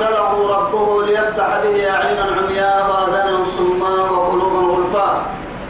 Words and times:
أرسله 0.00 0.56
ربه 0.56 1.02
ليفتح 1.06 1.48
به 1.64 1.90
أعينا 1.90 2.24
عمياء 2.38 2.86
وآذانا 2.90 3.44
صماء 3.56 4.12
وقلوبا 4.12 4.60
غلفاء. 4.74 5.20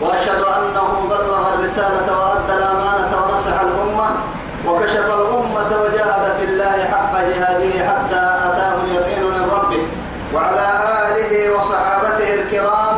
وأشهد 0.01 0.43
أنه 0.43 0.89
بلغ 1.11 1.55
الرسالة 1.55 2.07
وأدى 2.19 2.53
الأمانة 2.59 3.11
ونصح 3.23 3.61
الأمة 3.61 4.09
وكشف 4.67 5.07
الأمة 5.07 5.71
وجاهد 5.83 6.25
في 6.39 6.45
الله 6.45 6.77
حق 6.93 7.13
جهاده 7.15 7.73
حتى 7.89 8.23
أتاه 8.47 8.75
اليقين 8.85 9.23
من 9.25 9.51
ربه 9.53 9.83
وعلى 10.35 10.67
آله 11.07 11.57
وصحابته 11.57 12.35
الكرام 12.35 12.97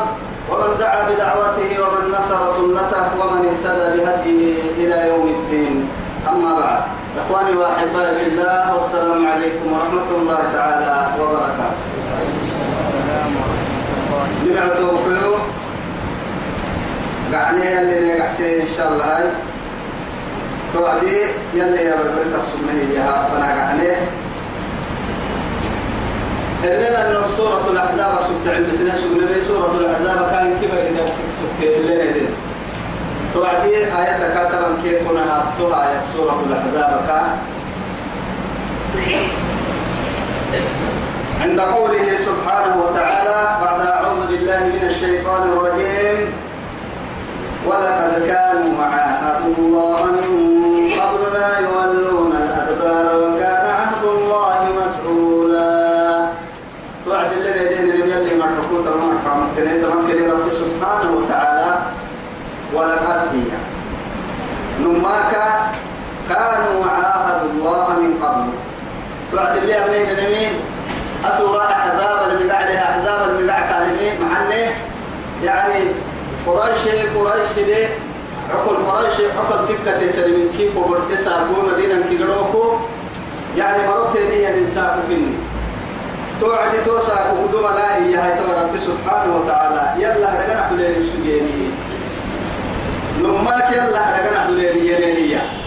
ومن 0.51 0.79
دعا 0.79 1.03
بدعوته 1.11 1.71
ومن 1.83 2.11
نصر 2.19 2.41
سنته 2.57 3.05
ومن 3.21 3.41
اهتدى 3.49 4.01
بهديه 4.01 4.57
إلى 4.79 5.09
يوم 5.09 5.27
الدين 5.29 5.89
أما 6.28 6.55
بعد 6.61 6.81
إخواني 7.25 7.52
وأحبائي 7.63 8.15
في 8.17 8.27
الله 8.31 8.75
والسلام 8.75 9.27
عليكم 9.27 9.73
ورحمة 9.73 10.09
الله 10.21 10.39
تعالى. 10.53 11.07
وبركاته 11.21 11.87
جمعة 14.45 14.79
وكيو 14.95 15.35
قعني 17.35 17.81
اللي 17.81 18.15
نقحسي 18.19 18.63
إن 18.63 18.67
شاء 18.77 18.93
الله 18.93 19.05
هاي 19.19 19.29
توعدي 20.75 21.17
يلي 21.55 21.83
يا 21.85 21.95
بقول 21.95 22.33
تقسمه 22.33 22.73
إياها 22.93 23.29
فأنا 23.33 23.47
قعني 23.67 23.93
إلنا 26.65 27.11
أنه 27.11 27.27
سورة 27.37 27.65
الأحزاب 27.71 28.13
سبت 28.29 28.55
عند 28.55 28.71
سنة 28.73 28.95
سبت 28.95 29.43
سورة 29.49 29.75
الأحزاب 29.81 30.31
كان 30.31 30.55
كيف 30.61 30.75
إذا 30.75 31.07
سبت 31.07 31.61
إلنا 31.63 32.13
دي 32.13 32.21
توعدي 33.35 33.77
آية 33.77 34.35
كاتبا 34.35 34.77
كيف 34.83 35.09
كنا 35.09 35.39
أفتوها 35.43 35.89
آية 35.91 36.01
سورة 36.17 36.43
الأحزاب 36.47 37.01
كان 37.09 37.27
عند 41.42 41.61
قوله 41.61 42.17
سبحانه 42.17 42.75
وتعالى 42.84 43.39
بعد 43.64 43.81
أعوذ 43.81 44.20
بالله 44.31 44.61
من 44.75 44.83
الشيطان 44.91 45.42
الرجيم 45.53 46.19
ولقد 47.67 48.12
كانوا 48.27 48.84
عاهدوا 48.84 49.55
الله 49.59 49.98
من 50.19 50.28
قبل 51.00 51.22
لا 51.39 51.50
يولون 51.59 52.33
الأدبار 52.36 53.06
وكان 53.22 53.64
عهد 53.78 54.05
الله 54.05 54.59
مسؤولا 54.84 55.72
توعد 57.05 57.33
الذي 57.33 57.64
دين 57.75 57.87
يلي 58.11 58.33
مرحبون 58.39 58.81
تمام 58.87 59.19
مرحبون 59.25 59.83
تمام 59.83 60.06
رب 60.33 60.47
سبحانه 60.62 61.11
وتعالى. 61.19 61.72
ولقد 62.75 63.20
هي. 63.33 63.50
نماك 64.81 65.33
كانوا 66.28 66.78
عاهدوا 66.87 67.50
الله 67.53 67.87
من 68.03 68.12
قبل. 68.22 68.42
توعد 69.33 69.56
اللي 69.56 69.84
أبنين 69.84 70.06
نمين 70.12 70.53
أسورة 71.25 71.65
أحزاب 71.65 72.41
المدع 72.41 72.60
لها 72.60 72.82
أحزاب 72.82 73.31
المدع 73.31 73.60
كالمين 73.60 74.20
معني 74.20 74.70
يعني 75.44 75.84
قريش 76.47 76.78
قريش 77.16 77.66
دي 77.66 77.87
عقل 78.54 78.76
قريش 78.76 79.15
عقل 79.38 79.69
تكة 79.69 80.06
تتلمين 80.06 80.48
كيف 80.59 80.76
وقلت 80.76 81.19
سابو 81.19 81.54
مدينة 81.72 82.04
كيقروكو 82.09 82.76
يعني 83.56 83.87
مرات 83.87 84.16
هي 84.16 84.50
الإنسان 84.50 85.03
كني. 85.09 85.34
توعد 86.41 86.84
توسع 86.84 87.15
قدوم 87.15 87.62
لا 87.62 87.97
هي 87.97 88.15
هاي 88.15 88.32
رب 88.41 88.76
سبحانه 88.78 89.37
وتعالى. 89.37 90.03
يلا 90.03 90.28
رجعنا 90.31 90.62
حلين 90.69 90.94
السجيني. 90.97 91.69
نماك 93.22 93.72
يلا 93.72 94.00
رجعنا 94.19 94.41
حلين 94.47 94.87
يلينيا 94.87 95.62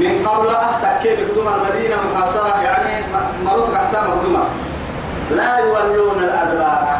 من 0.00 0.26
قبل 0.26 0.48
أحتك 0.48 1.02
كيف 1.02 1.30
قدوم 1.30 1.48
المدينة 1.48 1.96
محاصرة 2.06 2.62
يعني 2.62 3.06
مرات 3.44 3.68
قحتا 3.74 4.00
مقدومة 4.08 4.44
لا 5.30 5.58
يولون 5.58 6.18
الأدبار. 6.18 6.98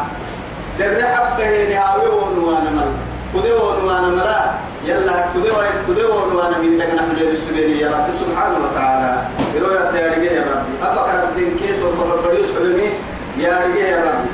در 0.79 1.03
حبه 1.03 1.75
نهاوي 1.75 2.09
وأنا 2.09 2.71
مل. 2.71 2.91
كدو 3.35 3.87
وأنا 3.87 4.09
ملا. 4.09 4.41
يلا 4.85 5.25
كدو 5.35 5.55
كدو 5.89 6.39
وأنا 6.39 6.59
من 6.59 6.79
دغنا 6.79 7.03
حلول 7.03 7.33
السبيل 7.33 7.81
يا 7.81 7.89
رب. 7.89 8.07
سبحانه 8.21 8.59
وتعالى. 8.65 9.23
يروي 9.55 9.79
تيارجي 9.93 10.27
يا 10.27 10.45
رب. 10.51 10.65
أفكر 10.83 11.23
الدين 11.29 11.57
كيس 11.59 11.79
وكفر 11.83 12.17
بريوس 12.25 12.51
علمي. 12.61 12.89
يا 13.39 13.61
رجي 13.65 13.81
يا 13.81 14.01
رب. 14.07 14.25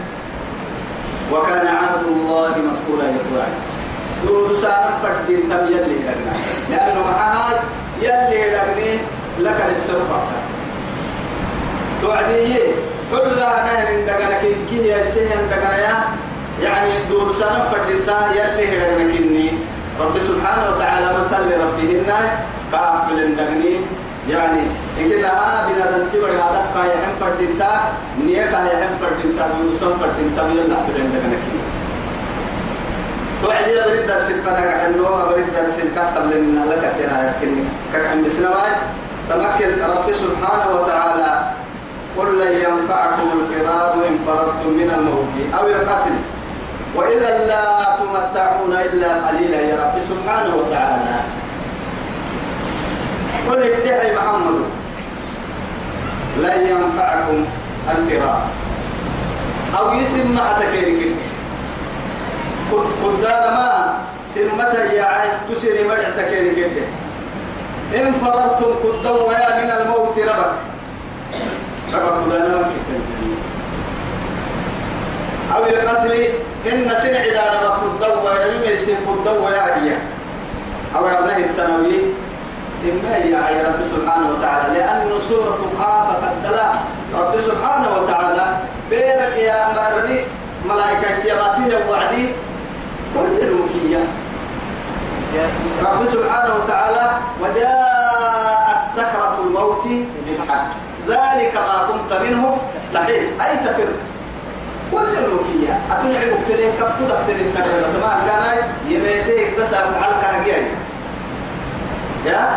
وكان 1.32 1.66
عهد 1.66 2.04
الله 2.06 2.54
مسؤولا 2.68 3.04
يطوع 3.16 3.44
دود 4.26 4.56
سانا 4.62 4.90
فردين 5.02 5.48
تم 5.50 5.66
يلي 5.66 5.98
لأنه 6.70 7.00
معها 7.10 7.62
يلي 8.02 8.50
لغني 8.50 8.92
لك 9.38 9.58
السرقة 9.70 10.22
توعدي 12.02 12.58
كلها 13.10 13.54
نهر 13.66 13.88
دغنا 14.06 14.36
كي 14.70 14.88
يا 14.88 15.04
سين 15.04 15.28
دغنا 15.50 15.78
يا 15.78 15.96
يعني 16.62 16.90
دور 17.10 17.32
سنة 17.32 17.68
فردتا 17.72 18.18
يلي 18.36 18.80
هرنكني 18.80 19.50
رب 20.00 20.18
سبحانه 20.18 20.64
وتعالى 20.70 21.06
مثل 21.06 21.44
ربهن 21.62 22.10
كعب 22.72 23.10
لندغني 23.12 23.76
يعني 24.30 24.62
إن 25.00 25.10
كده 25.10 25.28
أنا 25.28 25.68
بنا 25.68 25.86
دنتي 25.90 26.20
بڑا 26.20 26.40
هدف 26.44 26.66
کا 26.74 26.82
يهم 26.92 27.12
فردتا 27.20 27.70
نية 28.26 28.44
کا 28.52 28.60
يهم 28.72 28.92
فردتا 29.00 29.44
دور 29.48 29.72
سنة 29.80 29.96
فردتا 30.00 30.42
يلا 30.50 30.78
لندغنكني 30.96 31.59
وعدي 33.44 33.74
بريد 33.86 34.06
درس 34.06 34.30
الفنا 34.30 34.86
إنه 34.86 35.24
بريد 35.30 35.46
درس 35.56 35.76
الكتب 35.78 36.30
لنا 36.30 36.64
لك 36.64 36.92
في 36.96 37.02
لكن 37.06 37.64
كعند 37.92 38.28
سنوات 38.28 38.76
تمكن 39.28 39.82
رب 39.82 40.12
سبحانه 40.12 40.80
وتعالى 40.80 41.50
قل 42.18 42.38
لن 42.38 42.52
ينفعكم 42.52 43.28
الفرار 43.40 43.94
إن 44.08 44.18
فررتم 44.26 44.70
من 44.70 44.90
الموت 44.98 45.60
أو 45.60 45.66
القتل. 45.66 46.16
وإذا 46.94 47.46
لا 47.46 47.96
تمتعون 47.98 48.72
إلا 48.72 49.26
قليلا 49.28 49.60
يا 49.60 49.76
رب 49.84 50.00
سبحانه 50.02 50.56
وتعالى. 50.56 51.16
قل 53.48 53.62
ادعي 53.62 54.16
محمد. 54.16 54.64
لن 56.42 56.66
ينفعكم 56.66 57.44
الفرار 57.90 58.42
أو 59.78 59.92
يسم 59.92 60.34
مع 60.34 60.52
تكيرك 60.60 61.14
قدام 63.04 63.54
ما 63.54 63.98
سمة 64.34 64.74
يا 64.92 65.04
عايز 65.04 65.34
تسيري 65.50 65.88
مرع 65.88 66.10
تكيرك 66.16 66.58
إن 67.94 68.12
فررتم 68.22 68.74
قدام 68.84 69.16
ويا 69.28 69.64
من 69.64 69.70
الموت 69.70 70.18
ربك. 70.18 70.52
ربك 71.94 72.24
قدام 72.24 72.70
أو 75.56 75.64
القتل 75.64 76.12
إن 76.72 76.88
سنع 77.02 77.20
إذا 77.24 77.42
ربك 77.64 77.82
الضوء 77.82 78.32
لم 78.44 78.70
يسن 78.70 78.94
الضوء 79.08 79.50
يا 79.50 79.76
أبيا. 79.76 79.98
أو 80.96 81.06
أبناء 81.06 81.38
التنوي 81.38 82.00
سمع 82.82 83.16
يا 83.16 83.40
رب 83.66 83.80
سبحانه 83.92 84.30
وتعالى. 84.30 84.78
لأن 84.78 85.20
سورة 85.28 85.72
قاف 85.78 86.08
قد 86.24 86.56
رب 87.14 87.40
سبحانه 87.40 87.88
وتعالى 87.98 88.56
بينك 88.90 89.36
يا 89.36 89.66
مربي 89.76 90.24
ملائكة 90.64 91.24
يا 91.26 91.34
وعدي. 91.90 92.28
كل 93.14 93.42
المكية 93.42 94.04
رب 95.84 96.06
سبحانه 96.06 96.54
وتعالى 96.54 97.10
وجاءت 97.40 98.80
سكرة 98.96 99.38
الموت 99.46 99.84
بالحق. 100.26 100.66
ذلك 101.08 101.54
ما 101.56 101.88
كنت 101.88 102.20
منه 102.22 102.56
تحيد 102.94 103.22
أي 103.40 103.56
تفر؟ 103.56 103.88
كل 104.92 105.08
المكية 105.18 105.78
أتنعي 105.92 106.30
مكتلين 106.34 106.70
كبتو 106.72 107.04
دكتلين 107.14 107.54
تكرر 107.54 107.82
تمام 107.94 108.18
كان 108.26 108.62
يميتيك 108.88 109.54
تسأل 109.56 109.94
حلقة 110.02 110.26
هجيان 110.26 110.64
يا؟ 112.26 112.48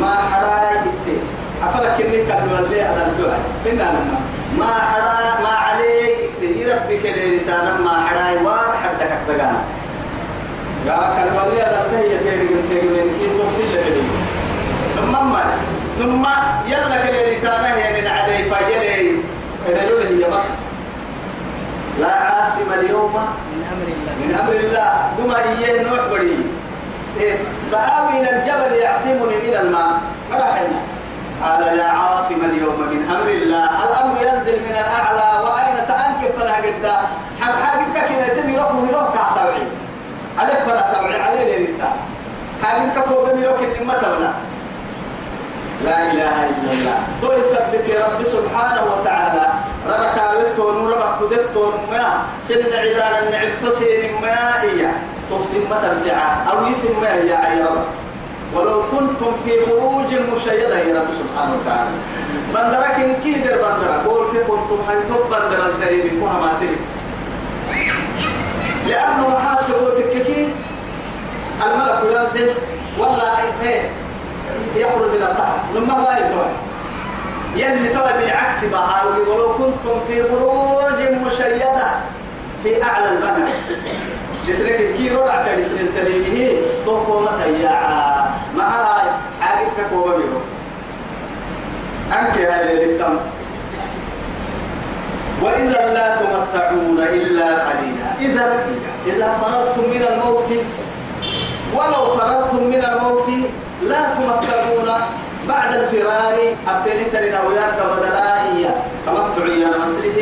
ما 0.00 0.14
حراي 0.32 0.78
إتي 0.78 1.16
أفلك 1.66 1.94
كني 1.98 2.24
كلمة 2.24 2.58
اللي 2.58 2.82
أدل 2.82 3.12
جوعي. 3.18 3.40
إننا 3.66 3.82
لما. 3.82 4.20
ما 4.58 4.66
حرا 4.66 5.42
ما 5.42 5.48
عليه 5.48 6.14
إتي 6.14 6.72
ربك 6.72 7.02
تانا 7.46 7.78
ما 7.84 8.06
حراي 8.06 8.36
وار 8.44 8.76
حدك 8.82 9.10
أكتغانا 9.12 9.60
يا 10.86 10.96
كالولي 11.16 11.62
هذا 11.62 11.86
تهي 11.92 12.18
تيرين 12.18 12.68
تيرين 12.68 13.08
كي 13.18 13.26
توصل 13.36 13.68
لك 13.74 13.96
ثم 14.96 15.12
ما؟ 15.12 15.44
ثم 15.98 16.24
يلا 16.66 16.96
كلي 17.06 17.34
كان 17.34 17.64
هي 17.64 18.00
من 18.00 18.06
علي 18.06 18.50
فجلي. 18.50 19.16
إذا 19.68 19.82
هي 20.08 20.24
بس 20.30 20.46
لا 22.00 22.12
عاصم 22.12 22.72
اليوم 22.80 23.14
من 23.52 23.60
أمر 23.72 23.86
الله. 23.94 24.12
من 24.20 24.30
أمر 24.40 24.52
الله. 24.52 24.90
دم 25.18 25.30
هي 25.30 25.82
نوح 25.82 26.00
بري 26.10 26.38
إيه 27.20 27.36
سآوي 27.70 28.20
إلى 28.20 28.30
الجبل 28.30 28.72
يعصمني 28.76 29.36
من 29.44 29.54
الماء. 29.60 30.00
قال 31.42 31.76
لا 31.76 31.84
عاصم 31.84 32.40
اليوم 32.44 32.80
من 32.80 33.00
أمر 33.16 33.28
الله. 33.28 33.68
الأمر 33.84 34.16
ينزل 34.20 34.56
من 34.66 34.76
الأعلى. 34.80 35.44
وأين 35.44 35.76
تأنكب؟ 35.88 36.30
فلا 36.40 36.56
قد 36.56 36.86
حق 37.40 37.54
حاجتك 37.62 38.08
كنا 38.08 38.28
تمي 38.28 38.58
ربه 38.58 38.88
يروح 38.88 39.14
كعتوعي 39.14 39.66
عليك 40.38 40.58
فلا 40.66 40.84
توعي 40.92 41.20
عليه 41.22 41.44
ليلتا 41.44 41.92
حاجتك 42.70 43.08
هو 43.08 43.24
بميروك 43.24 43.60
تبنا 43.78 44.34
لا 45.84 46.12
إله 46.12 46.36
إلا 46.50 46.70
الله. 46.72 46.98
تو 47.22 47.32
يثبت 47.32 47.86
رب 48.04 48.20
سبحانه 48.24 48.82
وتعالى. 48.92 49.46
ربك 49.88 50.16
عبدتون 50.18 50.76
ربك 50.92 51.30
كدتون 51.30 51.72
ما. 51.90 52.04
سن 52.40 52.62
عدانا 52.82 53.18
النعم 53.18 53.50
تسين 53.62 54.20
ما 54.22 54.62
إياه 54.62 54.92
تقسم 55.30 55.62
ما 55.70 55.76
ترجع. 55.82 56.18
أو 56.50 56.56
يسم 56.70 57.00
ما 57.00 57.14
هي 57.14 57.32
عي 57.32 57.62
رب. 57.62 57.84
ولو 58.54 58.82
كنتم 58.92 59.32
في 59.44 59.52
خروج 59.66 60.10
مشيدة 60.32 60.78
يا 60.78 61.00
رب 61.00 61.10
سبحانه 61.20 61.52
وتعالى. 61.56 61.94
بندرك 62.54 62.96
إن 63.04 63.14
كيدر 63.24 63.56
بندرك. 63.64 64.00
قول 64.06 64.22
كيف 64.32 64.46
كنتم 64.50 64.78
حيثم 64.88 65.20
بندر 65.32 65.60
الدليل 65.66 66.20
كوها 66.20 66.36
ما 66.44 66.52
تلك 66.60 66.82
لأنه 68.88 69.28
محاط 69.28 69.58
تككين 69.98 70.48
الملك 71.62 72.00
ينزل 72.04 72.54
ولا 72.98 73.38
إيه 73.62 73.90
يخرج 74.76 75.10
من 75.10 75.22
الطهر 75.22 75.58
لما 75.74 75.94
ما 75.94 76.18
يتوه 76.18 76.46
يلي 77.56 77.88
توا 77.88 78.16
بالعكس 78.20 78.64
بقى 78.64 79.06
ولو 79.28 79.54
كنتم 79.54 80.00
في 80.08 80.22
بروج 80.22 81.00
مشيدة 81.26 81.86
في 82.62 82.82
أعلى 82.82 83.08
البنى 83.08 83.50
جسرك 84.48 84.76
كي 84.96 85.08
رجع 85.10 85.44
كريسن 85.44 85.76
التليه 85.80 86.60
توقو 86.84 87.20
متى 87.20 87.62
يا 87.62 87.80
مع 88.56 88.70
حاجة 89.40 89.68
كوبا 89.90 90.16
بيرو. 90.16 90.40
أنك 92.12 92.38
هذه 92.38 92.84
الكم 92.84 93.16
وإذا 95.42 95.94
لا 95.94 96.16
تمتعون 96.16 96.98
إلا 96.98 97.44
قليلا. 97.44 98.08
إذا 98.20 98.64
إذا 99.06 99.38
فررتم 99.42 99.90
من 99.90 100.02
الموت 100.12 100.48
ولو 101.74 102.16
فررتم 102.16 102.62
من 102.64 102.84
الموت 102.84 103.28
لا 103.82 104.02
تمتعون 104.14 104.90
بعد 105.48 105.74
الفرار. 105.74 106.36
أبتلت 106.68 107.14
لنا 107.14 107.40
وياك 107.42 107.78
بدلائية 107.90 108.74
تمتعي 109.06 109.64
مسله 109.84 110.18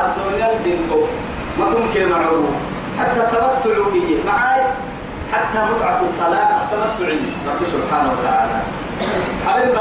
الدنيا 0.00 0.52
الدنكو 0.52 1.00
ما 1.58 1.66
ممكن 1.66 2.08
معروف 2.08 2.50
حتى 2.98 3.20
تمتعوا 3.20 3.90
به. 3.94 4.18
معاي. 4.26 4.62
حتى 5.32 5.58
متعة 5.74 6.00
الطلاق. 6.00 6.68
تمتعي 6.70 7.20
رب 7.48 7.66
سبحانه 7.66 8.12
وتعالى. 8.12 8.58
حبيب 9.46 9.74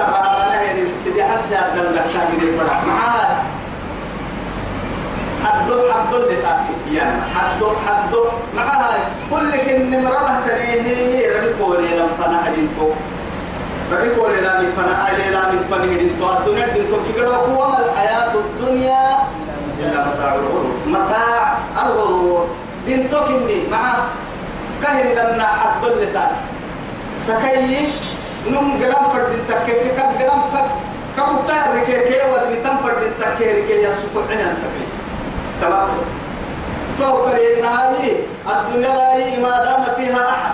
نهي 0.49 0.81
السيدي 0.81 1.23
حد 1.23 1.41
سيادة 1.49 1.91
لك 1.91 2.07
معاي. 2.87 3.35
حدو 5.45 5.75
حدو 5.91 6.17
اللي 6.17 6.35
تاكي. 6.35 6.95
يعني 6.95 7.21
حدو 7.35 7.67
حدو 7.87 8.23
معها 8.55 8.99
كل 9.31 9.51
كن 9.51 10.03
مرة 10.03 10.41
تريه 10.47 10.85
ربكو 11.35 11.73
لنا 11.73 12.05
فنا 12.19 12.47
هدينتو 12.47 12.87
ربكو 13.91 14.27
لنا 14.27 14.51
من 14.61 14.69
فنا 14.77 14.95
لنا 15.17 15.41
من 15.51 15.61
فنا 15.69 15.83
هدينتو 15.83 16.25
الدنيا 16.37 16.65
هدينتو 16.65 16.97
كي 17.05 17.21
قدوا 17.21 17.79
الحياة 17.85 18.33
الدنيا 18.35 19.03
إلا 19.79 19.99
متاع 20.07 20.35
الغرور. 20.35 20.75
متاع 20.87 21.57
الغرور. 21.83 22.47
بنتو 22.87 23.19
كني. 23.25 23.67
مع 23.71 23.83
كهن 24.83 25.07
لنا 25.15 25.47
حدو 25.59 25.87
اللي 25.87 26.05
تاكي. 26.05 26.41
سكيي 27.17 27.87
نم 28.51 28.67
قدام 28.81 29.05
فردين 29.13 29.43
تكي. 29.49 29.73
كم 29.97 30.09
قدام 30.19 30.41
فك 30.53 30.67
كم 31.17 31.31
تار 31.47 31.75
ركي 31.75 31.99
كي 32.07 32.19
ودني 32.31 32.57
تم 32.63 32.77
فردين 32.83 33.13
تكي. 33.19 33.45
ركي 33.57 33.75
يسوق 33.83 34.25
عنا 34.31 34.53
سكيي. 34.53 34.98
تمام 35.61 35.87
توكل 36.99 37.37
النهاية 37.57 38.17
الدنيا 38.49 39.17
لا 39.17 39.37
ما 39.41 39.63
دام 39.63 39.83
فيها 39.95 40.29
أحد. 40.29 40.53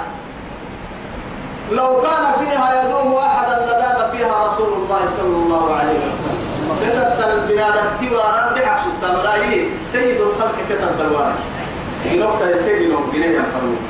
لو 1.71 2.01
كان 2.01 2.45
فيها 2.45 2.83
يدوم 2.83 3.15
أحدا 3.15 3.65
لدام 3.65 4.11
فيها 4.11 4.45
رسول 4.45 4.73
الله 4.73 5.01
صلى 5.17 5.35
الله 5.35 5.75
عليه 5.75 5.99
وسلم. 6.07 6.45
كتبت 6.81 7.25
تيوارا 7.99 8.53
بحق 8.55 8.77
سلطان 8.83 9.19
ملاهي 9.19 9.65
سيد 9.85 10.21
الخلق 10.21 10.55
كتب 10.69 11.01
الوارك 11.01 11.35
نقطة 12.15 12.49
السجن 12.49 12.95
بنيه 13.13 13.37
الخلق 13.37 13.81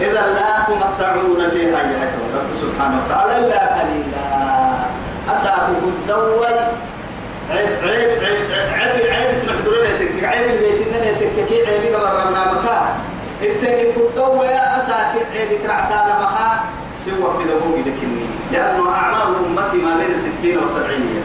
إذا 0.00 0.26
لا 0.34 0.64
تمتعون 0.66 1.50
فيها 1.50 1.78
يا 1.78 2.10
رب 2.34 2.50
سبحانه 2.60 3.02
وتعالى 3.06 3.38
إلا 3.38 3.80
قليلا. 3.80 4.22
أساكم 5.28 5.74
الدول. 5.84 6.46
عيب 7.50 7.68
عيب 7.82 8.22
عيب 8.22 9.06
عيب 9.12 9.34
محضرين 9.48 9.84
يتك 9.90 10.24
عيب 10.24 10.50
البيت 10.50 10.80
كمية 18.00 18.30
لأنه 18.52 18.90
أعمار 18.94 19.26
أمتي 19.46 19.76
ما 19.76 19.96
بين 19.96 20.16
ستين 20.16 20.58
وسبعين 20.58 21.22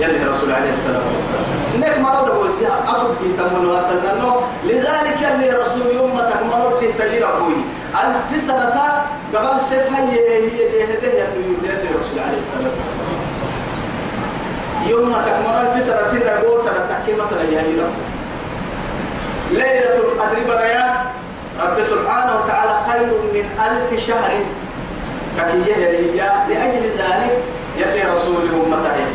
يلي 0.00 0.22
الرسول 0.22 0.52
عليه 0.52 0.70
الصلاة 0.70 1.02
والسلام 1.12 1.44
إنك 1.74 1.98
مرض 1.98 2.30
أبو 2.30 2.44
أفضل 2.44 3.14
في 3.20 3.32
تمن 3.38 3.66
وقتنا 3.66 4.34
لذلك 4.64 5.16
يلي 5.22 5.50
رسول 5.50 5.98
أمتك 5.98 6.42
مرض 6.52 6.80
في 6.80 6.92
تغيير 6.92 7.36
أبوي 7.36 7.54
ألف 7.94 8.42
سنة 8.46 8.82
قبل 9.34 9.60
سفها 9.60 10.10
هي 10.10 10.28
هي 10.28 10.50
هي 10.50 10.82
هي 10.82 11.26
يلي 11.62 11.90
الرسول 11.90 12.18
عليه 12.18 12.38
الصلاة 12.38 12.72
والسلام 12.78 13.22
يوم 14.86 15.12
تكمل 15.12 15.72
في 15.74 15.82
سنة 15.82 16.40
نقول 16.40 16.62
سنة 16.62 16.86
تحكيمة 16.88 17.24
يا 17.52 17.82
رب 17.82 18.11
ليلة 19.52 19.96
القدر 19.96 20.38
بريا 20.48 21.04
رب 21.60 21.82
سبحانه 21.82 22.32
وتعالى 22.40 22.74
خير 22.88 23.08
من 23.34 23.44
ألف 23.66 24.06
شهر. 24.06 24.30
ككيه 25.38 25.74
هي 25.74 26.20
لأجل 26.48 26.84
ذلك 26.98 27.34
يلي 27.76 28.02
رسول 28.14 28.48
أمته 28.52 29.06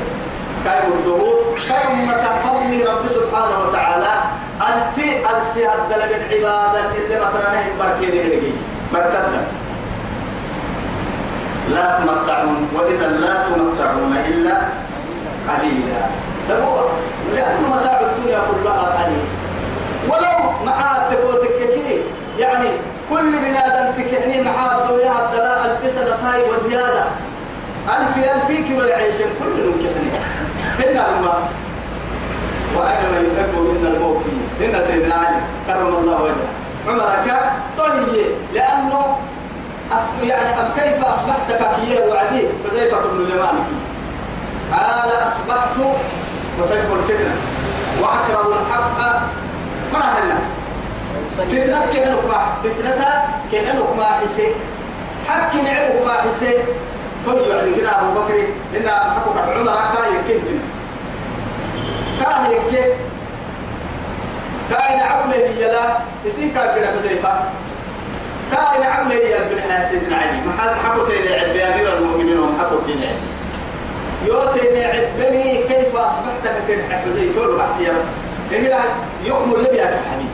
كاي 0.66 0.88
الدهور 0.88 1.58
كاي 1.70 1.94
أمة 1.94 2.26
فضل 2.44 2.88
رب 2.88 3.08
سبحانه 3.08 3.58
وتعالى؟ 3.68 4.14
ألف 4.62 4.96
ألسي 5.32 5.68
أدل 5.68 6.02
من 6.12 6.22
عبادة 6.32 6.92
اللي 6.98 7.16
مكرانه 7.16 7.66
بركين 7.80 8.26
هدقي 8.26 8.52
مرتدى 8.94 9.42
لا 11.70 12.00
تمتعون. 12.00 12.70
وإذا 12.76 13.08
لا 13.08 13.36
تمتعون 13.44 14.18
إلا 14.28 14.58
قليلا. 15.50 16.02
تبوك 16.50 16.90
لأنه 17.36 17.68
متاع 17.76 18.00
الدنيا 18.02 18.40
كلها 18.52 19.04
قليل. 19.04 19.37
ولو 20.10 20.52
مع 20.66 20.98
تبوتك 21.12 21.58
يعني 22.40 22.70
كل 23.10 23.32
بنادم 23.32 23.92
تكعني 24.04 24.42
مع 24.42 24.52
الدنيا 24.76 25.26
الدلاء 25.26 25.66
ألف 25.84 25.94
سنة 25.94 26.30
هاي 26.30 26.42
وزيادة. 26.50 27.04
ألف 27.88 28.18
ألف 28.18 28.68
كيلو 28.68 28.84
يعيش 28.86 29.16
كل 29.16 29.70
مكحني 29.70 30.12
هنا 30.80 31.10
الماء 31.10 31.50
وأنا 32.76 33.12
ما 33.12 33.18
يحب 33.18 33.60
منا 33.60 33.90
الموت 33.90 34.22
هنا 34.62 34.82
سيدنا 34.88 35.16
علي 35.16 35.38
كرم 35.68 35.88
الله 35.96 36.22
وجهه. 36.22 36.48
عمرك 36.88 37.42
طهي 37.78 38.26
لأنه 38.54 39.18
يعني 40.24 40.56
كيف 40.76 41.06
أصبحت 41.06 41.52
ككيه 41.52 42.00
وعدي؟ 42.10 42.48
حذيفة 42.70 43.02
بن 43.02 43.22
اليمان 43.26 43.56
قال 44.72 45.10
أصبحت 45.10 45.78
محب 46.60 46.98
الفتنة 47.00 47.36
وأكره 48.02 48.54
الحق 48.62 49.22
فرحنا 50.00 50.38
فتنة 51.32 51.86
كأنك 51.94 52.26
ما 52.30 52.48
فتنة 52.64 53.06
كأنك 53.52 53.98
ما 53.98 54.04
حسي. 54.06 54.48
حق 55.28 55.56
نعبك 55.56 56.06
ما 56.06 56.14
حسي. 56.14 56.54
كل 57.26 57.38
يعني 57.50 57.76
كده 57.76 58.02
أبو 58.02 58.20
بكر 58.20 58.36
إن 58.78 58.90
حقك 58.90 59.38
عمر 59.58 59.66
كاهي 59.66 60.18
كيف 60.28 60.42
كاهي 62.22 62.56
كيف 62.72 62.94
كاين 64.70 65.00
عقله 65.00 65.36
يلا 65.36 65.98
يسين 66.26 66.52
كافر 66.54 66.86
حذيفة 66.86 67.34
كاين 68.52 68.84
عقله 68.84 69.16
يا 69.16 69.38
ابن 69.38 69.86
سيدنا 69.90 70.16
علي. 70.18 70.42
ما 70.46 70.52
حد 70.60 70.70
حقك 70.86 71.10
إلى 71.10 71.66
أمير 71.74 71.98
المؤمنين 71.98 72.40
وما 72.40 72.60
حقك 72.60 72.86
إلى 72.88 73.10
يوتي 74.26 74.86
عبني 74.86 75.58
كيف 75.58 75.96
أصبحت 75.96 76.44
ككل 76.44 76.82
حذيفة 76.94 77.42
ولا 78.52 78.60
بحسيا 78.60 78.80
إن 78.82 79.26
يكمل 79.26 79.64
لبيا 79.64 79.86
كحديث 79.86 80.32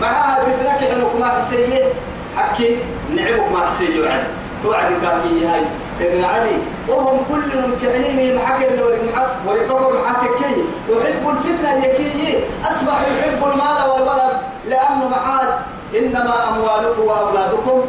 معها 0.00 0.44
فتنة 0.44 0.76
كحنك 0.80 1.20
ما 1.20 1.28
حسيه 1.28 1.84
حكي 2.36 2.76
نعبك 3.16 3.52
ما 3.52 3.66
حسيه 3.66 4.02
وعد 4.02 4.24
توعد 4.62 4.92
كاكي 5.02 5.46
هاي. 5.46 5.62
سيدنا 5.98 6.26
علي 6.26 6.58
وهم 6.88 7.18
كلهم 7.28 7.72
كعليم 7.82 8.36
محكر 8.36 8.68
ورقبهم 9.46 10.02
محاتكي 10.02 10.64
يحب 10.88 11.28
الفتنة 11.28 11.84
يكي 11.84 12.38
أصبح 12.64 13.00
يحب 13.00 13.44
المال 13.44 13.90
والولد 13.90 14.36
لأنه 14.68 15.08
معاد. 15.08 15.48
إنما 15.94 16.48
أموالكم 16.48 17.02
وأولادكم 17.02 17.82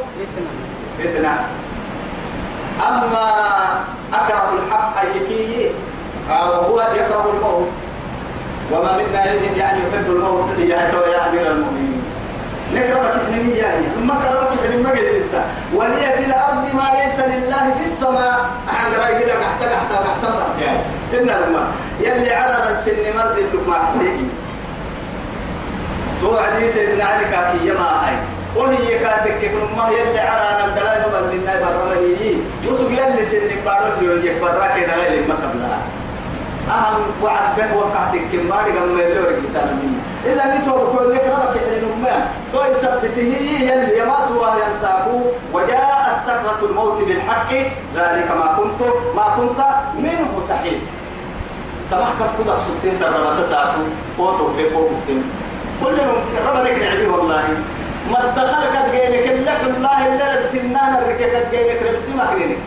فتنة. 0.99 1.45
أما 2.87 3.31
أكره 4.13 4.49
الحق 4.53 4.95
يكي 5.15 5.71
وهو 6.29 6.81
يكره 6.95 7.33
الموت. 7.33 7.67
وما 8.71 8.97
منا 8.97 9.25
يعني 9.57 9.79
يحب 9.79 10.09
الموت 10.09 10.59
يا 10.59 11.29
أمير 11.29 11.51
المؤمنين. 11.51 12.01
نكربك 12.73 13.05
إحنا 13.05 13.55
يعني. 13.55 13.85
ما 14.03 14.13
كربك 14.13 14.65
إحنا 14.65 14.77
ما 14.83 14.89
قلت 14.89 15.33
ولي 15.73 16.01
في 16.17 16.25
الأرض 16.25 16.63
ما 16.73 16.87
ليس 16.97 17.19
لله 17.19 17.73
في 17.79 17.85
السماء. 17.85 18.39
أحد 18.69 18.91
رأي 18.99 19.23
كده 19.23 19.33
تحت 19.33 19.61
تحت 19.61 19.91
تحت 20.23 20.61
يعني 20.61 20.79
إن 21.13 21.29
الماء 21.29 21.67
يلي 21.99 22.33
على 22.33 22.71
السن 22.71 23.17
مرد 23.17 23.37
لك 23.37 23.67
مع 23.67 23.85
حسيني 23.85 24.27
تو 26.21 26.37
عدي 26.37 26.69
سيدنا 26.69 27.03
علي 27.03 27.25
كاكي 27.25 27.67
يما 27.67 28.07
هاي. 28.07 28.15
وهي 28.55 28.99
كاتك 28.99 29.39
كن 29.41 29.77
ما 29.77 29.89
يلي 29.89 30.21
أنا 30.21 30.75
بلاي 30.75 31.01
بل 31.13 31.37
لنا 31.37 31.53
برمني. 31.59 32.37
وسوق 32.67 32.91
يلي 32.91 33.23
سن 33.23 33.49
يكبر 34.23 34.67
كده 34.75 34.95
لا 34.95 35.15
لما 35.15 35.35
قبلها. 35.35 35.79
أهم 36.69 37.01
وعد 37.23 37.55
به 37.57 37.77
وقعتك 37.77 38.21
كم 38.31 38.53
قبل 38.53 38.93
ما 38.95 39.01
يلور 39.01 39.31
كتاب 39.45 39.69
مني 39.77 40.33
إذا 40.33 40.57
نتوى 40.57 40.85
بكل 40.85 41.13
لك 41.13 41.23
ربك 41.23 41.57
إحنا 41.57 42.27
تو 42.53 42.71
يثبته 42.71 43.21
يلي 43.21 43.99
يمات 43.99 44.31
وينساكو 44.31 45.21
وجاءت 45.53 46.21
سكرة 46.25 46.59
الموت 46.63 46.97
بالحق. 47.07 47.51
ذلك 47.95 48.27
ما 48.39 48.57
كنت 48.57 48.81
ما 49.15 49.25
كنت 49.37 49.59
منه 49.95 50.31
تحيد 50.49 50.79
تبحكم 51.91 52.29
كذا 52.37 52.57
سبتين 52.67 52.99
ترى 52.99 53.41
تساكو. 53.41 53.81
فوتو 54.17 54.53
في 54.57 54.69
فوتو 54.69 54.95
كلهم 55.83 56.15
ربنا 56.47 56.77
نعبي 56.77 57.07
والله. 57.07 57.43
ما 58.11 58.19
دخلك 58.37 58.75
جينك 58.91 59.47
لك 59.47 59.61
الله 59.77 60.07
اللي 60.07 60.39
لبس 60.39 60.55
النان 60.55 60.95
الركيك 60.95 61.33
جينك 61.51 61.81
لبس 61.85 62.09
ما 62.17 62.25
كرينك 62.33 62.57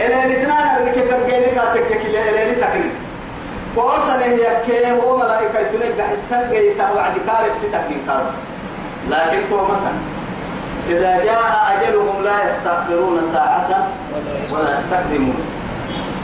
إلى 0.00 0.24
الاثنان 0.24 0.82
الركيك 0.82 1.10
جينك 1.26 1.58
أتكك 1.58 2.06
إلى 2.06 2.54
تكريم 2.54 3.03
وأصل 3.76 4.22
هي 4.22 4.62
كيه 4.66 4.92
هو 4.92 5.16
ملائكة 5.16 5.62
تنجح 5.62 6.10
السنة 6.10 6.50
جيتا 6.52 6.90
وعد 6.96 7.12
كارك 7.26 7.54
ستكين 7.54 8.02
كارك 8.06 8.32
لكن 9.10 9.52
هو 9.52 9.64
مثلا 9.64 9.94
إذا 10.88 11.24
جاء 11.24 11.78
أجلهم 11.78 12.24
لا 12.24 12.48
يستغفرون 12.48 13.22
ساعة 13.32 13.88
ولا 14.52 14.78
يستقدمون. 14.78 15.40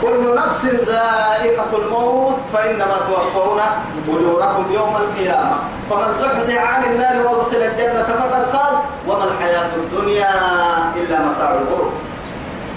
كل 0.03 0.37
نفس 0.37 0.65
ذائقة 0.65 1.77
الموت 1.77 2.39
فإنما 2.53 2.97
توفون 3.09 3.61
أجوركم 4.09 4.73
يوم 4.73 4.97
القيامة. 4.97 5.57
فمن 5.91 6.15
زحزح 6.21 6.75
عن 6.75 6.85
النار 6.85 7.27
وأدخل 7.27 7.57
الجنة 7.57 8.03
فقد 8.03 8.45
فاز 8.53 8.77
وما 9.09 9.25
الحياة 9.25 9.71
الدنيا 9.77 10.31
إلا 10.97 11.19
متاع 11.19 11.51
الغرور. 11.51 11.93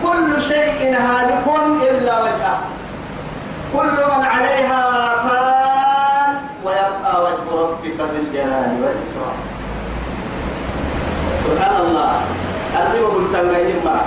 كل 0.04 0.42
شيء 0.42 0.96
هالك 0.96 1.46
إلا 1.92 2.22
وجهه. 2.22 2.58
كل 3.74 3.86
من 3.86 4.24
عليها 4.24 4.82
فان 5.26 6.36
ويبقى 6.66 7.24
وجه 7.24 7.62
ربك 7.62 7.98
ذي 8.12 8.20
الجلال 8.20 8.72
والإكرام. 8.82 9.40
سبحان 11.46 11.76
الله. 11.82 12.22
وقلت 13.02 13.36
لهم 13.36 13.86
ما 13.86 14.02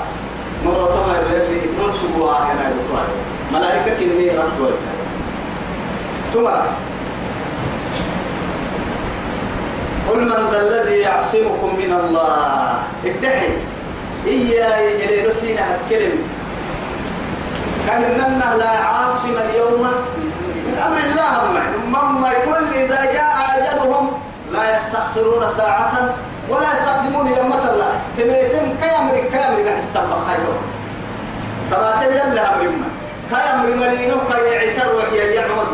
مرة 0.64 1.06
ما 1.06 1.14
يريد 1.18 1.62
إثنون 1.62 1.92
سبوا 1.92 2.30
هنا 2.30 2.70
يطوال 2.70 3.08
ملائكة 3.52 3.94
كنهي 3.98 4.30
ربط 4.38 4.72
ثم 6.34 6.46
قل 10.08 10.20
من 10.24 10.48
ذا 10.52 10.60
الذي 10.62 10.98
يعصمكم 10.98 11.70
من 11.78 11.92
الله. 11.92 12.78
ادحي. 13.04 13.48
إياه 14.26 14.80
يجري 14.80 15.28
نسينا 15.28 15.76
الكلمة 15.76 16.35
كان 17.86 18.04
إننا 18.04 18.56
لا 18.58 18.70
عاصم 18.70 19.34
اليوم. 19.50 19.82
من 20.66 20.78
أمر 20.86 20.98
الله 20.98 21.32
مما 21.86 22.32
يكون 22.32 22.68
إذا 22.74 23.04
جاء 23.04 23.34
أجلهم 23.54 24.10
لا 24.52 24.76
يستأخرون 24.76 25.42
ساعة 25.56 26.14
ولا 26.48 26.72
يستقدمون 26.72 27.26
يوم 27.26 27.52
الله 27.52 27.92
تميتم 28.18 28.66
كامر 28.82 29.16
كامر 29.32 29.62
بحس 29.66 29.94
بخير 29.96 30.46
طبعا 31.72 31.90
تبين 32.04 32.34
لها 32.34 32.50
مهمة 32.56 32.88
كامر 33.30 33.76
مرينو 33.76 34.16
كي 34.28 34.42
يعتر 34.52 34.96
وحيا 34.96 35.24
يعمد. 35.24 35.70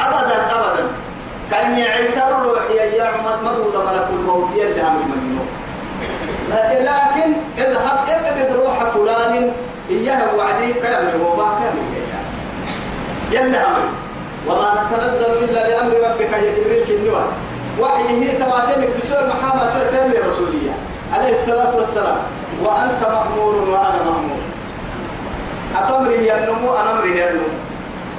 أبدا 0.00 0.36
أبدا. 0.54 0.84
كان 1.50 1.78
يعتر 1.78 2.32
وحيا 2.52 2.84
يعمد. 2.84 3.36
مدودة 3.44 3.78
ملك 3.78 4.08
الموت 4.12 4.48
يلي 4.56 4.80
أمر 4.80 5.02
مرينو 5.10 5.44
لكن 6.88 7.32
اذهب 7.58 7.98
ابد 8.08 8.52
روح 8.56 8.76
فلان. 8.94 9.52
إياه 9.90 10.34
وعدي 10.36 10.72
كامل 10.72 11.20
هو 11.22 11.36
ما 11.36 11.48
كامل 11.60 11.84
يلا 13.32 13.66
أمر. 13.66 13.88
وما 14.46 14.74
نتنزل 14.74 15.44
إلا 15.44 15.68
بأمر 15.68 15.92
ربك 15.92 16.32
يا 16.32 16.52
جبريل 16.56 16.84
كنوة 16.86 17.24
وحيه 17.80 18.38
تواتينك 18.38 18.88
بسوء 18.96 19.26
محامة 19.26 19.64
تؤتي 19.70 20.18
رسولية. 20.28 20.74
عليه 21.12 21.34
الصلاة 21.34 21.76
والسلام. 21.76 22.16
وأنت 22.64 23.02
مأمور 23.02 23.54
وأنا 23.54 23.98
مأمور. 24.04 24.40
أتمري 25.78 26.28
ينمو 26.28 26.74
أنا 26.76 26.90
أمري 26.90 27.20
ينمو 27.20 27.48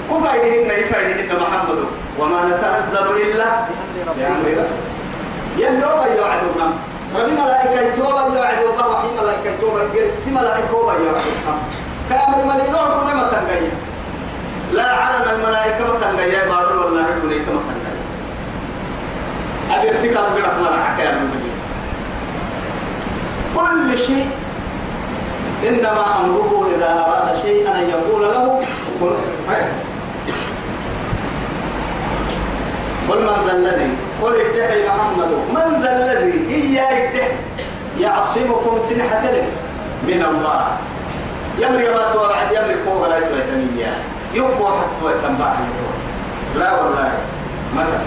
كفايدهن 0.10 0.80
يفايدهن 0.80 1.40
محمد. 1.42 1.80
وما 2.20 2.40
نتنزل 2.46 3.08
إلا 3.22 3.46
بأمر 4.18 4.48
ربك 4.58 4.70
ينمو 5.58 6.04
يوعدنا 6.18 6.68
ربي 7.16 7.32
ملائكة 7.32 7.82
يتوبا 7.82 8.22
يوعدوا 8.36 8.70
الله 8.72 8.88
وحي 8.88 9.08
يتوبا 10.60 10.94
يوعدوا 10.94 11.60
كامل 12.10 12.48
ملينور 12.48 13.02
كنا 13.02 13.14
ما 13.14 13.24
تنقيا 13.32 13.72
لا 14.74 14.94
علنا 14.94 15.32
الملائكة 15.36 15.80
ما 15.94 16.00
تنقيا 16.02 16.46
بارو 16.46 16.84
والله 16.86 17.06
الملائكة 17.18 17.52
ما 17.54 17.60
تنقيا 17.68 18.00
أبي 19.72 19.90
ارتكاب 19.90 20.36
بدك 20.36 20.54
مرة 20.62 20.84
حكاية 20.84 21.12
من 21.12 21.50
كل 23.56 23.98
شيء 23.98 24.30
إنما 25.68 26.06
أمره 26.20 26.68
إذا 26.76 27.06
أراد 27.08 27.42
شيئا 27.42 27.80
أن 27.80 27.90
يقول 27.90 28.22
له 28.22 28.62
كن 29.00 29.16
قل 33.10 33.22
من 33.22 33.48
ذا 33.48 33.54
الذي 33.54 33.90
قل 34.22 34.42
ادعي 34.42 34.88
محمد 34.88 35.32
من 35.50 35.82
ذا 35.82 35.92
الذي 35.96 36.56
إياه 36.56 37.10
ادعي 37.10 37.32
يعصمكم 38.00 38.80
سنحة 38.90 39.24
لك 39.32 39.44
من 40.04 40.26
الله 40.30 40.68
يمري 41.60 41.90
ما 41.90 42.14
توعد 42.14 42.52
يمري 42.52 42.76
فوق 42.86 43.08
لا 43.08 43.18
يتوى 43.18 43.40
يبقى 44.34 44.72
حتى 44.80 45.28
تنبع 45.28 45.54
لا 46.56 46.72
والله. 46.82 47.12
ماذا 47.76 48.02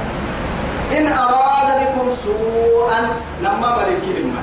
إن 0.99 1.07
أراد 1.13 1.81
بكم 1.81 2.11
سوءا 2.11 3.01
لما 3.43 3.77
بلي 3.77 3.97
كلمة 4.07 4.43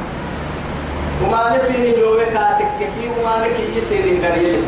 وما 1.23 1.57
نسيني 1.57 1.95
لو 1.95 2.17
كاتك 2.17 2.67
كي 2.79 3.09
وما 3.19 3.47
نكي 3.47 3.77
يسيرين 3.77 4.25
قريب 4.25 4.63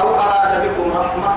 أو 0.00 0.14
أراد 0.14 0.62
بكم 0.62 0.90
رحمة 0.98 1.34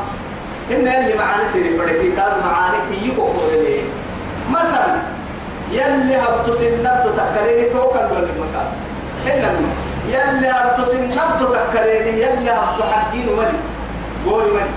إن 0.72 0.88
اللي 0.88 1.14
معانا 1.18 1.48
سيري 1.54 1.78
فرقي 1.78 2.12
كان 2.12 2.34
معانا 2.46 2.78
كي 2.92 3.08
يكو 3.08 3.22
قولي 3.22 3.82
مثلا 4.50 4.96
يلي 5.72 6.16
هبتو 6.18 6.54
سنبتو 6.54 7.10
تكريني 7.18 7.70
توكل 7.70 7.98
ولا 7.98 8.64
إن 9.28 9.66
يلي 10.10 10.48
هبتو 10.48 10.86
سنبتو 10.86 11.46
تكريني 11.54 12.22
يلي 12.22 12.52
هبتو 12.52 12.84
حقين 12.84 13.26
ملي 13.38 13.60
قولي 14.26 14.52
ملي 14.52 14.74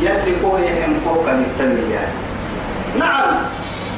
يلي 0.00 0.32
كو 0.42 0.56
يهم 0.56 1.00
كوكا 1.04 1.32
التنمية 1.32 2.08
نعم. 2.98 3.34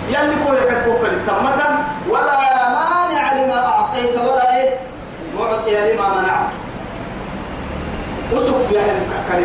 يلي 0.09 0.35
كو 0.47 0.53
يهم 0.55 0.83
كوكا 0.85 1.07
التنمية 1.07 1.69
ولا 2.09 2.39
مانع 2.69 3.33
لما 3.33 3.67
أعطيت 3.67 4.17
ولا 4.19 4.57
إيه؟ 4.57 4.71
معطي 5.39 5.93
لما 5.93 6.09
منعت. 6.09 6.51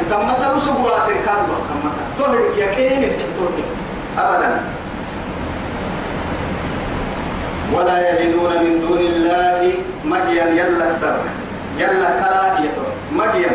كم 0.09 0.27
متى 0.27 0.55
وسوق 0.57 0.79
واسع 0.85 1.13
كان 1.25 1.41
كم 1.69 1.79
متى 1.87 2.03
تقول 2.17 2.57
يا 2.57 2.75
كين 2.75 3.03
الدكتور. 3.03 3.51
أبدا. 4.17 4.61
ولا 7.73 8.19
يجدون 8.19 8.51
من 8.63 8.85
دون 8.87 8.97
الله 8.99 9.73
مجيا 10.05 10.45
يلا 10.45 10.91
سر. 10.91 11.17
يلا 11.77 12.09
كلا 12.19 12.59
مجيا. 13.11 13.51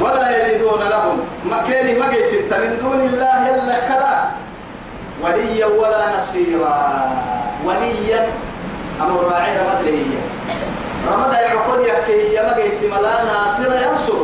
ولا 0.00 0.26
يجدون 0.36 0.82
لهم 0.82 1.18
مكان 1.44 1.86
مجيت 2.00 2.52
من 2.52 2.78
دون 2.82 3.00
الله 3.00 3.48
يلا 3.48 3.76
كلا 3.88 4.14
وليا 5.22 5.66
ولا 5.66 6.02
نصيرا. 6.16 6.76
وليا. 7.64 8.26
أمر 9.00 9.24
راعي 9.30 9.58
رمد 9.58 9.84
لي 9.84 10.04
رمد 11.12 11.32
يعقل 11.32 11.80
يكي 11.80 12.40
مجيت 12.48 12.80
ملا 12.92 13.16
ناصر 13.24 13.70
ينصر. 13.74 14.22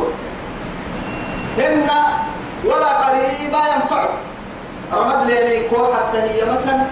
هن 1.57 1.89
ولا 2.65 2.91
قريبا 3.03 3.61
ينفع. 3.73 4.03
رمد 4.93 5.31
لي 5.31 5.69
كو 5.69 5.93
حتى 5.93 6.17
هي 6.17 6.45
مكان. 6.45 6.87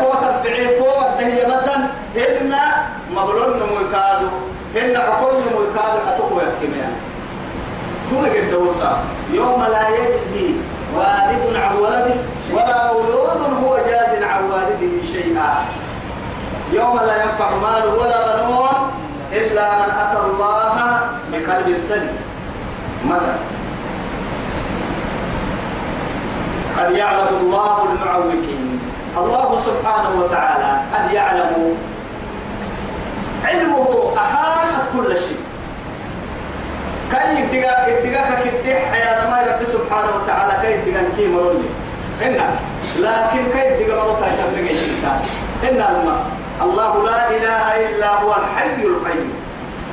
كو 0.00 0.12
تبعي 0.12 0.78
كو 0.78 0.90
هي 1.18 1.46
مكان 1.46 1.88
هن 2.16 2.54
مبلون 3.10 3.60
ميكادو 3.78 4.28
هن 4.74 4.96
عقل 4.96 5.34
ميكادو 5.36 5.98
أتقوى 6.08 6.42
الكيمياء 6.42 6.92
ثم 8.10 8.22
قد 8.26 8.52
يوم 9.32 9.64
لا 9.72 9.88
يجزي 9.88 10.54
والد 10.96 11.56
عن 11.56 11.76
ولده 11.76 12.14
ولا 12.52 12.92
مولود 12.92 13.40
هو 13.64 13.76
جاز 13.76 14.22
عن 14.22 14.42
والده 14.50 15.02
شيئا. 15.12 15.64
يوم 16.72 16.96
لا 16.96 17.22
ينفع 17.22 17.50
مال 17.50 17.84
ولا 17.98 18.18
بنون 18.26 18.68
إلا 19.32 19.66
من 19.78 19.90
أتى 20.02 20.20
الله 20.26 20.76
بقلب 21.32 21.78
سليم. 21.78 22.18
ماذا؟ 23.08 23.34
قد 26.78 26.90
يعلم 26.96 27.28
الله 27.40 27.76
المعوقين. 27.92 28.63
الله 29.16 29.58
سبحانه 29.58 30.12
وتعالى 30.20 30.70
قد 30.94 31.12
يعلم 31.12 31.76
علمه 33.44 34.12
أحاط 34.16 34.82
كل 34.96 35.16
شيء. 35.18 35.40
كاي 37.12 37.40
يدقا 37.40 37.86
يدقا 37.88 38.22
كتير 38.44 38.76
حياة 38.92 39.30
ما 39.30 39.38
رب 39.48 39.64
سبحانه 39.64 40.10
وتعالى 40.16 40.52
كاي 40.62 40.72
يدقا 40.78 41.02
كي 41.16 41.28
مروني 41.28 41.68
إنا 42.22 42.48
لكن 42.98 43.42
كاي 43.54 43.82
يدقا 43.82 44.04
مروتا 44.04 44.26
الإنسان. 44.54 45.20
إنا 45.62 45.90
الماء 45.90 46.22
الله 46.62 47.04
لا 47.04 47.30
إله 47.30 47.64
إلا 47.86 48.08
هو 48.08 48.34
الحي 48.34 48.82
القيوم. 48.82 49.32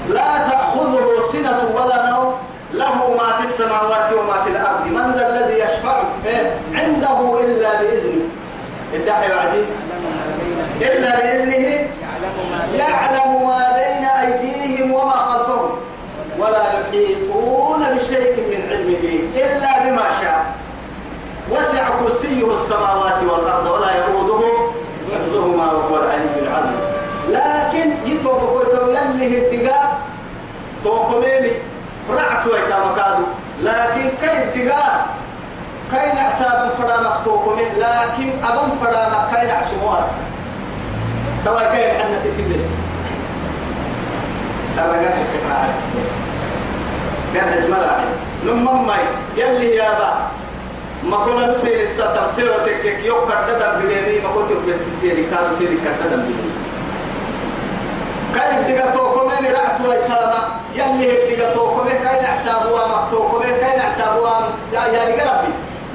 لا 0.09 0.31
تأخذه 0.49 1.07
سنة 1.31 1.61
ولا 1.75 2.09
نوم. 2.09 2.33
له 2.73 2.95
ما 3.19 3.37
في 3.37 3.43
السماوات 3.49 4.13
وما 4.13 4.43
في 4.43 4.49
الأرض. 4.49 4.87
من 4.87 5.11
ذا 5.15 5.27
الذي 5.29 5.59
يشفع؟ 5.59 6.03
عنده 6.73 7.39
إلا 7.43 7.81
بإذنه. 7.81 8.25
الدحي 8.93 9.31
وعدي 9.33 9.63
إلا 10.81 11.19
بإذنه 11.19 11.87
يعلم 12.77 13.47
ما 13.47 13.71
بين 13.75 14.05
أيديهم 14.05 14.91
وما 14.91 15.11
خلفهم 15.11 15.71
ولا 16.39 16.63
يحيطون 16.79 17.83
بشيء 17.95 18.35
من 18.51 18.61
علمه 18.71 19.05
إلا 19.35 19.83
بما 19.83 20.05
شاء. 20.21 20.45
وسع 21.51 21.89
كرسيه 21.99 22.53
السماوات 22.53 23.23
والأرض 23.23 23.65
ولا 23.71 23.91
يؤوده 23.95 24.41
حفظهما 25.13 25.71
وهو 25.71 25.95
العلي 25.95 26.39
العظيم. 26.39 26.79
لكن 27.29 27.91
يتوقف 28.05 28.61
يلي 29.21 29.37
الدقاء 29.37 29.97
توقميني 30.83 31.51
رعت 32.09 32.47
ويتا 32.47 32.85
مكادو 32.91 33.23
لكن 33.63 34.09
كيف 34.21 34.67
دقاء 34.67 35.07
كاين 35.91 36.17
حساب 36.17 36.71
فرامك 36.77 37.25
توقمين 37.25 37.67
لكن 37.77 38.29
أبن 38.43 38.69
فرامك 38.81 39.31
كاين 39.35 39.49
عشمواس 39.49 40.05
توا 41.45 41.61
كاين 41.61 41.99
حنة 42.01 42.21
في 42.35 42.41
الليل 42.41 42.65
سرقات 44.75 45.13
الفكرة 45.21 45.69
قال 47.35 47.57
الجمال 47.57 47.87
نمم 48.45 48.87
ماي 48.87 48.99
يلي 49.37 49.75
يا 49.75 49.89
با 49.99 50.13
ما 51.09 51.17
كنا 51.17 51.51
نسير 51.51 51.81
الساتر 51.83 52.27
سيرتك 52.35 52.85
يوك 53.05 53.17
كرددا 53.27 53.79
بديني 53.79 54.19
ما 54.19 54.29
كنت 54.35 54.51
بتتيري 54.67 55.23
كانوا 55.23 55.57
سيري 55.59 55.75
كرددا 55.77 56.15
بديني 56.15 56.51
كاين 58.35 58.75
دقا 58.77 58.91
توكمين 58.91 59.51
رعت 59.53 59.81
ويتاما 59.81 60.41
يلي 60.75 61.35
دقا 61.35 61.53
توكمين 61.53 61.95
كاين 62.03 62.25
حسابوا 62.25 62.87
ما 62.87 63.07
توكمين 63.11 63.57
كاين 63.57 63.81
حسابوا 63.81 64.29
يا 64.73 64.81
يا 64.85 65.41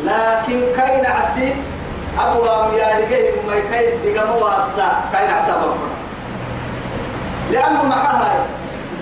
لكن 0.05 0.61
كاين 0.77 1.07
عسي 1.07 1.55
أبوام 2.19 2.75
يا 2.75 2.87
رجال 2.99 3.25
ما 3.47 3.55
كاين 3.71 3.99
دقا 4.05 4.25
مواسا 4.27 5.01
كاين 5.13 5.31
حسابوا 5.31 5.75
لأنه 7.53 7.83
معها 7.83 8.35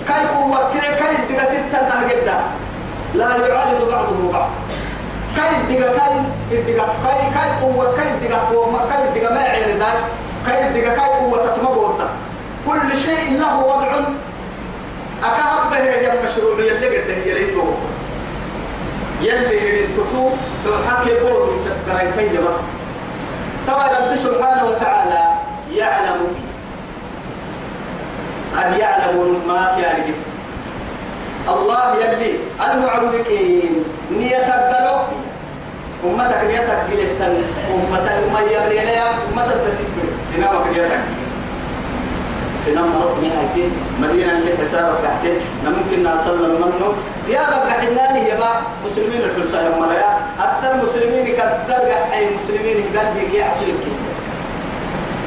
كاي 0.08 0.26
قوة 0.26 0.58
كاي 0.72 0.94
كاي 0.94 1.36
دقا 1.36 1.44
ستة 1.44 1.88
نهجدا 1.88 2.36
لا 3.14 3.46
يعارض 3.46 3.90
بعضه 3.90 4.32
بعض. 4.32 4.48
كاي 5.36 5.76
دقا 5.78 5.92
كاي 6.50 6.62
دقا 6.62 6.86
كاي 7.04 7.20
كاي 7.34 7.50
قوة 7.62 7.96
كاي 7.96 8.28
دقا 8.28 8.38
فوما 8.52 8.78
كاي 8.78 9.20
دقا 9.20 9.34
ما 9.34 9.40
عيردان 9.40 9.96
كاي 10.46 10.80
دقا 10.80 10.94
كاي 10.94 11.08
قوة 11.08 11.46
تتمبوتا 11.46 12.08
كل 12.66 12.98
شيء 12.98 13.38
له 13.40 13.58
وضع. 13.64 13.92
أكهب 15.22 15.70
به 15.70 15.76
هي 15.76 16.12
المشروعية 16.18 16.72
اللي 16.72 16.98
قد 16.98 17.10
هي 17.10 17.34
ليتو 17.34 17.62
يلي 19.24 19.86
تتو 19.96 20.30
لو 20.66 20.72
حكي 20.88 21.18
قول 21.18 21.48
تراي 21.86 22.12
في 22.12 22.28
جبا 22.28 22.54
ترى 23.66 23.84
رب 23.96 24.16
سبحانه 24.16 24.64
وتعالى 24.64 25.22
يعلم 25.76 26.20
قد 28.56 28.78
يعلم 28.78 29.42
ما 29.48 29.76
يعني 29.82 30.12
الله 31.48 31.96
يلي 31.96 32.30
المعروفين 32.72 33.84
نية 34.18 34.36
الدلو 34.58 34.96
أمتك 36.04 36.40
نيتك 36.44 36.80
قلت 36.90 37.20
أمتك 37.74 38.18
ما 38.32 38.40
يبري 38.40 38.76
لها 38.76 39.08
أمتك 39.32 39.56
تتكبر 39.64 40.08
سنابك 40.36 40.66
نيتك 40.68 41.00
سنام 42.64 42.84
مرض 42.88 43.16
نهايتين 43.24 43.70
مدينة 44.02 44.32
اللي 44.38 44.56
حسابك 44.60 44.98
تحتين 45.04 45.36
ممكن 45.64 46.04
نصل 46.04 46.38
منه. 46.60 46.92
يا 47.28 47.40
بقى 47.50 47.70
حناني 47.70 48.28
يا 48.28 48.36
بقى 48.38 48.56
مسلمين 48.86 49.20
الحلسة 49.20 49.62
يا 49.62 49.70
ملايا 49.80 50.10
حتى 50.40 50.66
المسلمين 50.74 51.26
كدل 51.26 51.88
أي 52.14 52.26
مسلمين 52.36 52.76
قد 52.96 53.06
بيجي 53.16 53.42
عسلك 53.42 53.84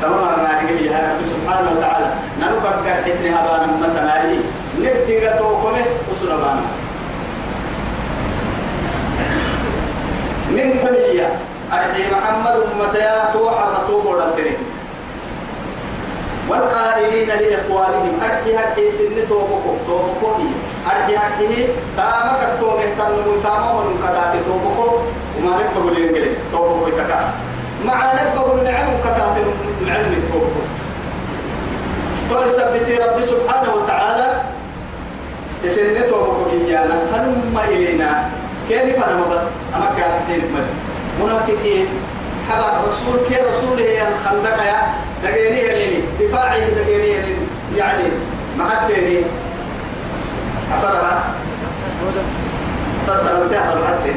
تمام 0.01 0.13
أنا 0.23 0.59
أقول 0.61 0.85
يا 0.85 0.97
رب 1.13 1.21
سبحانه 1.33 1.69
وتعالى. 1.77 2.07
نانو 2.39 2.55
كبر 2.59 2.93
حتني 3.05 3.29
هبانا 3.29 3.67
مثلا 3.81 4.25
لي 4.25 4.39
نبتي 4.81 5.27
قتوكمه 5.27 5.85
وصل 6.11 6.27
بانا 6.27 6.61
من 10.51 10.79
كلية 10.87 11.29
أرحي 11.73 12.03
محمد 12.11 12.55
أمتيا 12.73 13.29
توحى 13.33 13.65
رتوب 13.75 14.05
ورتني 14.05 14.51
والقائلين 16.49 17.27
لإخوانهم 17.27 18.19
أرحي 18.23 18.55
هرحي 18.57 18.91
سن 18.91 19.15
توبكو 19.29 19.71
توبكو 19.87 20.27
هي 20.37 20.49
أرحي 20.91 21.15
هرحي 21.17 21.67
تامك 21.97 22.41
التوبة 22.43 22.83
تنمو 22.99 23.33
تاما 23.43 23.71
ونكتات 23.71 24.33
توبكو 24.47 24.87
وما 25.37 25.51
نبقى 25.59 25.95
لين 25.95 26.35
توبكو 26.51 26.87
يتكا 26.87 27.19
مع 27.85 28.13
نبقى 28.13 28.61
العلم 28.61 28.93
كتات 29.03 29.35
العلم 29.81 30.13
توبكو 30.33 30.61
طول 32.29 32.51
سبتي 32.51 32.93
رب 32.97 33.21
سبحانه 33.21 33.69
وتعالى 33.75 34.41
سن 35.67 36.09
توبكو 36.09 36.41
كيانا 36.51 36.95
هلما 37.13 37.63
إلينا. 37.67 38.29
كيف 38.69 39.03
أنا 39.09 39.21
بس؟ 39.31 39.45
أما 39.75 39.89
كان 39.97 40.11
حسين 40.19 40.41
منافقين. 41.23 41.87
حبا 42.49 42.87
رسول 42.87 43.27
كي 43.29 43.35
رسول 43.35 43.79
هي 43.79 44.01
الخندق 44.07 44.63
يا 44.63 44.93
دقيني 45.23 45.57
يعني 45.59 46.01
دفاعي 46.19 46.61
دقيني 46.71 47.15
يعني 47.77 48.03
ما 48.57 48.69
حتى 48.69 49.23
أفرها 50.71 51.23
فترى 53.07 53.49
سحر 53.49 53.77
حتى 53.87 54.13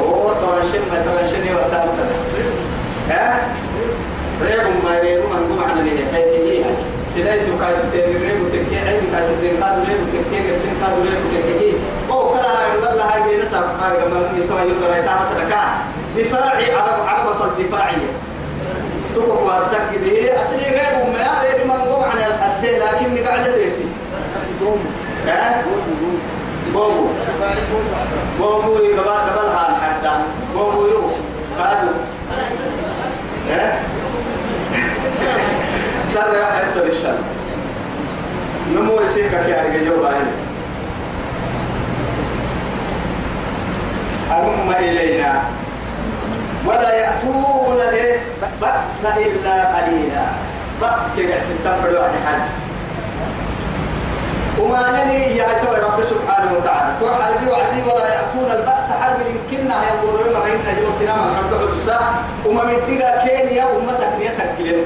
هو 0.00 0.28
ترشن 0.28 0.80
ما 0.90 1.02
ترشن 1.04 1.54
وقتها 1.54 1.86
ها؟ 3.10 3.48
ريبهم 4.42 4.84
ما 4.84 4.98
ريبهم 5.00 5.32
أنقم 5.32 5.70
عن 5.70 5.78
اللي 5.78 5.90
حيث 6.14 6.66
سلايتو 7.14 7.58
كاستين 7.60 8.22
ريبو 8.22 8.48
تكي 8.48 8.78
عيب 8.86 9.00
كاستين 9.12 9.62
قادو 9.62 9.80
ريبو 9.80 10.04
تكي 10.12 10.38
كرسين 10.42 10.74
قادو 10.82 11.02
ريبو 11.02 11.28
تكي. 11.34 11.72
أو 12.10 12.28
كلا 12.28 12.94
لها 12.96 13.14
هاي 13.14 13.36
بينسا 13.36 13.60
ما 13.60 13.88
يقول 13.88 14.10
لها 14.10 14.62
يقول 14.62 14.80
لها 14.82 15.97
دفاعي 16.18 16.72
عرب 16.74 17.08
عرب 17.08 17.34
فالدفاعية 17.38 18.10
تقوم 19.14 19.46
واسك 19.46 19.98
دي. 20.04 20.32
أصلي 20.32 20.68
غير 20.70 20.94
ما 21.12 21.40
غير 21.42 21.66
ما 21.66 21.76
نقوم 21.76 22.04
عن 22.04 22.18
أساسي 22.18 22.78
لكن 22.78 23.22
نقعد 23.22 23.44
تيتي 23.44 23.86
بوم 24.60 24.80
ها؟ 25.26 25.62
بوم 26.72 27.12
بوم 28.38 28.64
قبل 28.64 29.08
قبل 29.08 29.48
هان 29.48 29.74
حتى. 29.82 30.12
بوم 30.54 30.74
يو 30.74 31.10
كادو 31.58 31.92
ها؟ 33.50 33.78
سر 36.14 36.44
حتى 36.44 36.80
للشام 36.80 37.18
نمو 38.74 39.00
يسيك 39.00 39.32
يا 39.32 39.62
رجال 39.66 39.86
يوم 39.86 40.06
أهم 44.30 44.70
إلينا. 44.78 45.37
ولا 46.68 46.92
يأتون 46.94 47.80
بأس 48.60 49.00
إلا 49.16 49.56
قليلا. 49.76 50.26
بأس 50.80 51.18
يحسن 51.18 51.56
تنفر 51.64 51.90
واحد 51.96 52.14
حد. 52.26 52.44
وما 54.60 54.90
نلي 54.90 55.36
يا 55.36 55.46
رب 55.64 55.98
سبحانه 56.02 56.50
وتعالى. 56.56 56.90
توحى 57.00 57.30
لي 57.40 57.50
وعدي 57.50 57.80
ولا 57.88 58.08
يأتون 58.14 58.48
البأس 58.58 58.88
حرب 59.00 59.18
يمكننا 59.30 59.76
يقولون 59.88 60.32
ما 60.34 60.40
غيرنا 60.44 60.72
جو 60.80 60.90
سينما 60.98 61.24
الحمد 61.30 61.52
الساعة 61.72 62.14
وما 62.46 62.62
مدقا 62.64 63.10
كينيا 63.24 63.64
ومتك 63.64 64.12
نيتك 64.18 64.50
كلين 64.58 64.84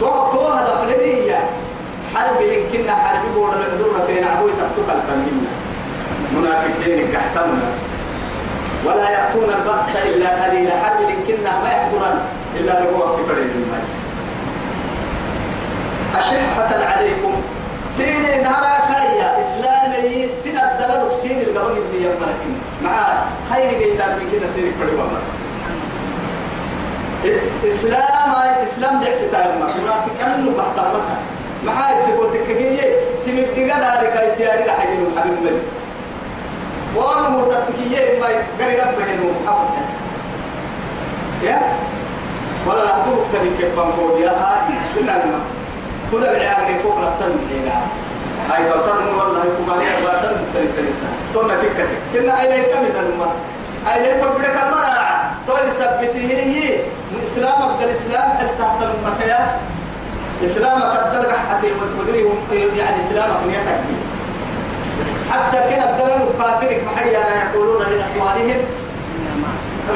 تو 0.00 0.06
تو 0.32 0.46
هدف 0.46 0.80
لي 0.88 1.34
حرب 2.14 2.40
يمكننا 2.40 2.94
حرب 2.94 3.34
بورد 3.34 3.56
الحضور 3.56 3.92
فين 4.06 4.24
عبوي 4.24 4.50
تكتب 4.60 4.88
الفنجنا 4.96 5.50
منافقين 6.34 7.12
كحتمنا 7.12 7.68
ولا 8.84 9.10
يأتون 9.10 9.44
البأس 9.44 9.96
إلا 10.06 10.44
قليلا 10.44 10.72
حرب 10.84 11.00
يمكننا 11.00 11.50
ما 11.62 11.68
يحضرن 11.68 12.20
إلا 12.56 12.72
لو 12.84 12.98
وقت 12.98 13.16
فريد 13.28 13.50
المال 13.50 13.84
أشحة 16.16 16.84
عليكم. 16.96 17.32
سين 17.88 18.42
نهارا 18.42 18.92
كايا 18.94 19.40
إسلامي 19.40 20.28
سين 20.42 20.58
الدلال 20.58 21.12
سين 21.22 21.40
القبل 21.40 21.72
اللي 21.78 22.04
يملكين 22.06 22.54
مع 22.84 23.22
خير 23.50 23.78
جيتان 23.78 24.08
من 24.18 24.30
كنا 24.32 24.52
سين 24.54 24.72
فريد 24.80 24.98
إسلام 27.68 28.32
إسلام 28.62 29.00
دعس 29.00 29.20
تايما 29.32 29.54
منافق 29.54 30.34
أنه 30.34 30.50
بحترمتها 30.58 31.18
محاي 31.66 31.94
تقول 32.12 32.32
تككية 32.32 32.94
تمدقى 33.26 33.80
دارك 33.80 34.16
ايتياري 34.16 34.62
من 34.98 35.18
حبيب 35.20 35.32
الملك 35.38 35.62
وأنا 36.96 37.28
مرتبكية 37.28 38.20
ما 38.20 38.28
يقرق 38.28 38.94
بهم 38.98 39.34
محمد 39.44 39.68
يا؟ 41.42 41.58
ولا 42.66 42.84
لا 42.84 42.90
تقول 42.90 43.24
تبي 43.32 43.50
كيف 43.58 43.74
بنقول 43.76 44.20
يا 44.22 44.30
هاي؟ 44.30 44.74
سنة 44.94 45.12
ما 45.12 45.40
كل 46.12 46.22
العيال 46.24 46.76
يقول 46.76 47.02
لفتن 47.02 47.28
من 47.28 47.62
هنا. 47.64 47.80
هاي 48.50 48.68
بطن 48.70 49.06
والله 49.18 49.44
يقول 49.44 49.78
عليها 49.80 50.00
باسن 50.06 50.32
تلك 50.54 50.68
تلك 50.76 50.94
تونا 51.34 51.54
تكتك 51.54 51.88
كنا 52.12 52.40
أين 52.40 52.50
يتمد 52.64 52.94
الماء 52.96 53.34
أين 53.94 54.04
يقول 54.04 54.42
لك 54.42 54.56
المرأة 54.66 55.20
تقول 55.46 55.72
سبته 55.72 56.18
هي 56.18 56.76
إسلامك 57.24 57.82
الإسلام 57.82 58.30
هل 58.30 58.48
تحت 58.58 58.78
المكيا 58.82 59.56
إسلامك 60.44 61.00
الدرجة 61.06 61.32
حتى 61.50 61.66
ودري 62.00 62.24
يعني 62.78 62.98
إسلامك 63.00 63.36
نيتك 63.46 63.80
حتى 65.30 65.56
كان 65.70 65.82
الدلال 65.88 66.28
كافرك 66.38 66.82
محيا 66.86 67.20
يقولون 67.44 67.82
لإخوانهم. 67.82 68.60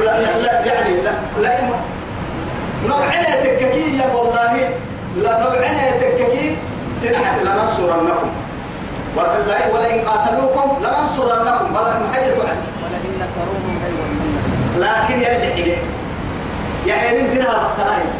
لا 0.04 0.38
لا 0.42 0.64
يعني 0.66 1.00
لا 1.00 1.12
لا 1.42 1.58
نوعنا 2.88 3.44
تككية 3.44 4.14
والله. 4.14 4.70
لا 5.16 5.38
نوعنا 5.38 5.90
تككي. 6.00 6.56
سنحة 6.96 7.36
لننصرنكم. 7.42 8.30
ولئن 9.74 10.08
قاتلوكم 10.08 10.82
لننصرنكم. 10.82 11.74
ولا 11.74 11.98
محيا 11.98 12.34
ولئن 12.82 13.12
نصروهم 13.20 13.74
لكن 14.78 15.20
يرجع 15.20 15.76
يعني 16.86 17.22
نديرها 17.22 17.58
بالطلايا 17.62 18.10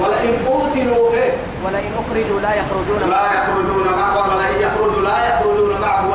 ولئن 0.00 0.34
قتلوا 0.46 1.12
إيه؟ 1.12 1.32
ولئن 1.64 1.92
أخرجوا 1.98 2.40
لا 2.40 2.54
يخرجون 2.54 3.10
لا 3.10 3.26
يخرجون 3.26 3.86
معه 3.98 4.36
ولئن 4.36 4.60
يخرجوا 4.60 5.02
لا 5.02 5.28
يخرجون 5.28 5.80
معه 5.80 6.08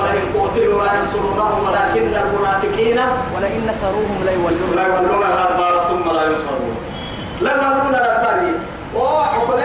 لا 0.59 0.93
ينصرونهم 0.99 1.59
ولكن 1.67 2.15
المنافقين 2.23 2.99
ولئن 3.35 3.61
نصروهم 3.71 4.17
لا 4.25 4.31
يولون. 4.31 4.69
لا 4.75 4.87
يولون 4.87 5.23
الأدبار 5.23 5.85
ثم 5.89 6.15
لا 6.15 6.23
ينصرون. 6.23 6.75
لا 7.41 7.51
يولون 7.51 7.95
الأدبار 7.95 8.19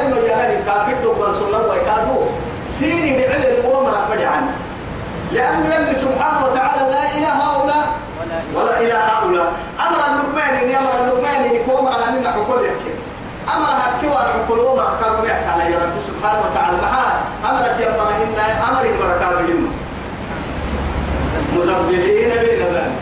إنه 0.04 0.16
يلاني 0.16 0.64
كافر 0.66 0.94
دوبل 1.02 1.34
سنة 1.34 1.58
ويكادو 1.70 2.18
سيري 2.68 3.10
بعلم 3.16 3.42
الأمر 3.42 3.94
أحمد 3.94 4.20
عنه 4.22 4.52
لأن 5.32 5.64
يلي 5.64 5.94
سبحانه 5.98 6.46
وتعالى 6.46 6.82
لا 6.92 7.04
إله 7.16 7.32
هؤلاء. 7.32 7.86
ولا 8.54 8.80
إله 8.80 8.98
هؤلاء. 8.98 9.52
أمر 9.86 10.00
اللقمان 10.08 10.74
أمر 10.74 10.92
اللقمان 11.00 11.54
يكون 11.54 11.76
أمر 11.78 12.08
أن 12.08 12.22
نحكول 12.22 12.64
يحكي. 12.64 12.94
أمر 13.56 13.70
هكي 13.82 14.06
وأنعقل 14.06 14.58
وما 14.58 14.86
كانوا 15.00 15.26
يحكى 15.26 15.72
يا 15.72 15.78
رب 15.78 15.96
سبحانه 16.08 16.40
وتعالى. 16.44 16.76
محال 16.82 17.14
أمرت 17.50 17.80
يا 17.80 17.88
أمر 17.88 18.08
إن 18.24 18.38
أمر 18.68 18.84
بركاتهم 19.00 19.60
مزبزلين 21.56 22.28
بين 22.28 22.62
ذلك 22.74 22.92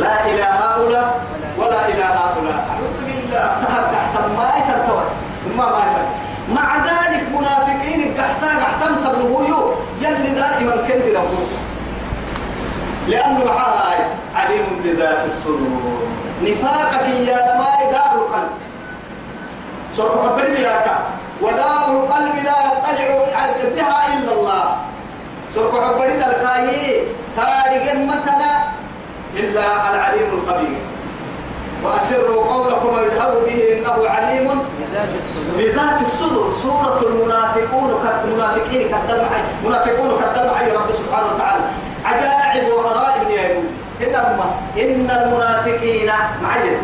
لا 0.00 0.26
إلى 0.26 0.42
هؤلاء 0.42 1.20
ولا 1.58 1.88
إلى 1.88 2.04
هؤلاء. 2.04 2.60
أعوذ 2.70 2.98
بالله. 3.06 3.48
تحت 3.92 4.14
ما 4.36 4.48
يترتوى 4.58 5.04
ما 5.56 5.66
ما 5.66 6.06
مع 6.54 6.76
ذلك 6.76 7.28
منافقين 7.34 8.14
تحتاج 8.16 8.58
احتم 8.62 8.94
تبلغوا 8.94 9.74
يلي 10.00 10.30
دائما 10.34 10.76
كنت 10.76 11.16
ربوس 11.16 11.50
لأنه 13.08 13.44
محاي 13.44 13.98
عليم 14.34 14.64
بذات 14.84 15.26
الصدور. 15.26 16.02
نفاقك 16.42 17.08
يا 17.08 17.36
دماء 17.36 17.92
دار 17.92 18.12
القلب. 18.14 18.50
سرق 19.96 20.22
حبرني 20.22 20.60
ياك 20.60 20.86
وداء 21.40 21.90
القلب 21.90 22.34
لا 22.44 22.56
يطلع 22.66 23.70
بها 23.74 24.18
إلا 24.18 24.32
الله. 24.32 24.76
سرق 25.54 25.84
حبرني 25.84 26.26
الكاي 26.26 27.02
تاريخ 27.36 27.84
مثلا 27.94 28.54
إلا 29.36 29.64
العليم 29.94 30.28
الخبير. 30.38 30.78
وأسروا 31.84 32.44
قولكم 32.44 32.92
اجهروا 32.98 33.42
به 33.46 33.58
إنه 33.72 34.08
عليم 34.08 34.46
بذات 35.58 36.00
الصدور. 36.00 36.52
سورة 36.52 37.00
المنافقون 37.02 37.90
كالمنافقين 38.04 38.88
كالدمع 38.88 39.30
منافقون 39.64 40.10
كالدمع 40.20 40.56
رب 40.74 40.88
سبحانه 40.92 41.28
وتعالى. 41.34 41.64
عجائب 42.04 42.64
وغرائب 42.68 43.30
يا 43.30 43.42
يقول 43.42 43.64
إنهم 44.02 44.38
إن 44.78 45.10
المنافقين 45.10 46.10
معين. 46.42 46.78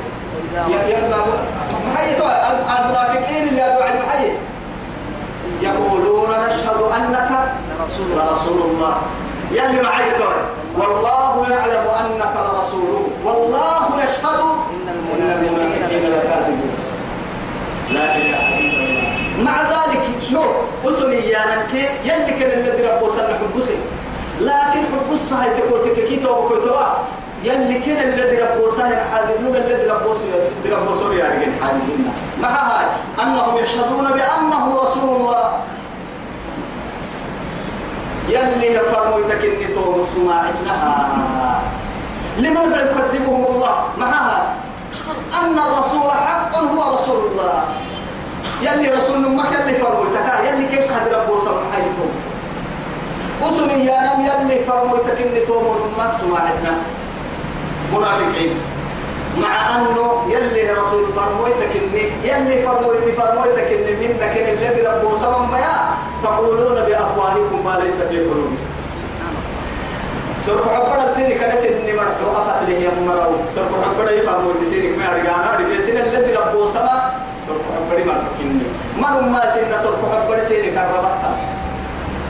المنافقين 2.78 3.48
اللي 3.48 3.62
أبو 3.62 3.82
عدي 3.82 3.98
محيي 4.06 4.32
يقولون 5.62 6.30
نشهد 6.46 6.80
أنك 6.96 7.30
لرسول 7.98 8.60
الله. 8.70 8.96
يلي 9.50 9.82
معي 9.82 10.10
والله 10.78 11.50
يعلم 11.50 11.86
أنك 12.00 12.34
لرسوله. 12.36 13.08
والله 13.24 13.86
يشهد 14.04 14.40
إن 14.74 14.86
المنافقين 14.88 16.10
لكاذبون. 16.12 16.74
لا 17.90 18.16
إله 18.16 18.58
إلا 18.58 18.78
الله. 18.78 19.44
مع 19.44 19.62
ذلك 19.62 20.02
شو؟ 20.30 20.42
أسمي 20.84 21.14
يا 21.14 21.42
نكي. 21.56 21.84
يلي 22.04 22.32
كان 22.40 22.50
الذي 22.60 22.82
ربو 22.86 23.08
سنة 23.16 23.38
حبسي 23.40 23.76
لكن 24.40 24.82
حبس 24.92 25.32
هاي 25.32 25.48
تقول 25.56 25.80
تككيتو 25.84 26.30
وكوتوا 26.30 26.86
يلي 27.44 27.78
كان 27.80 28.08
الذي 28.08 28.36
ربو 28.42 28.70
سهل 28.76 28.96
حاجنون 29.12 29.56
الذي 29.56 29.86
ربو 29.90 30.12
ربو 30.72 30.94
سوريا 30.94 31.24
يعني 31.24 31.46
حاجنون 31.62 32.14
مع 32.42 32.48
هاي 32.48 32.86
أنهم 33.22 33.56
يشهدون 33.56 34.06
بأنه 34.06 34.80
رسول 34.82 35.16
الله. 35.16 35.52
يلي 38.28 38.74
يفرموا 38.74 39.18
يتكني 39.20 39.66
توم 39.74 40.06
سماعتنا 40.14 40.74
لماذا 42.38 42.90
يكذبهم 42.90 43.46
الله 43.50 43.74
معها؟ 43.98 44.54
أن 45.42 45.58
الرسول 45.58 46.10
حق 46.10 46.56
هو 46.58 46.94
رسول 46.94 47.20
الله. 47.30 47.64
يلي 48.62 48.88
رسول 48.90 49.18
ما 49.18 49.44
اللي 49.60 49.74
فرموا 49.78 50.04
تكا 50.14 50.48
يلي 50.48 50.66
كيف 50.66 50.92
قد 50.92 51.12
ربو 51.12 51.38
سمحيتهم 51.38 52.10
وسمي 53.42 53.84
يا 53.86 53.98
نم 54.02 54.26
يلي 54.26 54.64
فرموا 54.64 54.98
تكني 54.98 55.40
توم 55.46 55.94
ما 55.98 56.12
سماعتنا 56.20 56.72
منافقين. 57.92 58.52
مع 59.42 59.76
أنه 59.76 60.26
يلي 60.32 60.72
رسول 60.72 61.04
فرمويتك 61.16 61.72
اني 61.76 62.02
يلي 62.24 62.62
فرمويت 62.62 63.06
فرمويتك 63.20 63.68
إني 63.72 63.92
منك 64.08 64.22
إن 64.38 64.48
الذي 64.58 64.82
ربو 64.86 65.16
سلام 65.16 65.52
يا. 65.54 65.76
تقولون 66.22 66.76
بأفواهكم 66.86 67.58
ما 67.64 67.78
ليس 67.82 67.94
في 68.10 68.18
قلوبكم. 68.18 68.56
سرق 70.46 70.64
حبرة 70.74 71.12
سيني 71.12 71.34
كان 71.34 71.52
سيني 71.62 71.92
مرحو 71.92 72.26
أفت 72.40 72.68
له 72.68 72.74
يمرو 72.74 73.36
سرق 73.54 73.72
حبرة 73.84 74.10
يفهموا 74.10 74.52
سيني. 74.70 74.96
ما 74.96 75.06
رجعنا 75.14 75.56
رجع 75.58 75.80
سين 75.86 75.96
الذي 75.96 76.32
ربو 76.34 76.68
سما 76.74 76.96
سرق 77.46 77.64
حبرة 77.76 78.04
ما 78.04 78.14
تكيني 78.24 78.66
ما 79.00 79.20
ما 79.20 79.42
سين 79.54 79.70
سرق 79.82 80.00
حبرة 80.12 80.44
سيني 80.44 80.70
كربتها 80.70 81.32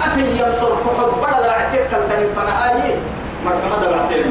أفي 0.03 0.21
يوم 0.41 0.53
سرق 0.61 0.83
حبرة 0.99 1.41
لا 1.41 1.53
عتيك 1.53 1.85
كالتني 1.91 2.27
فنهاي 2.37 2.95
مرحبا 3.45 3.77
دبعتين 3.83 4.27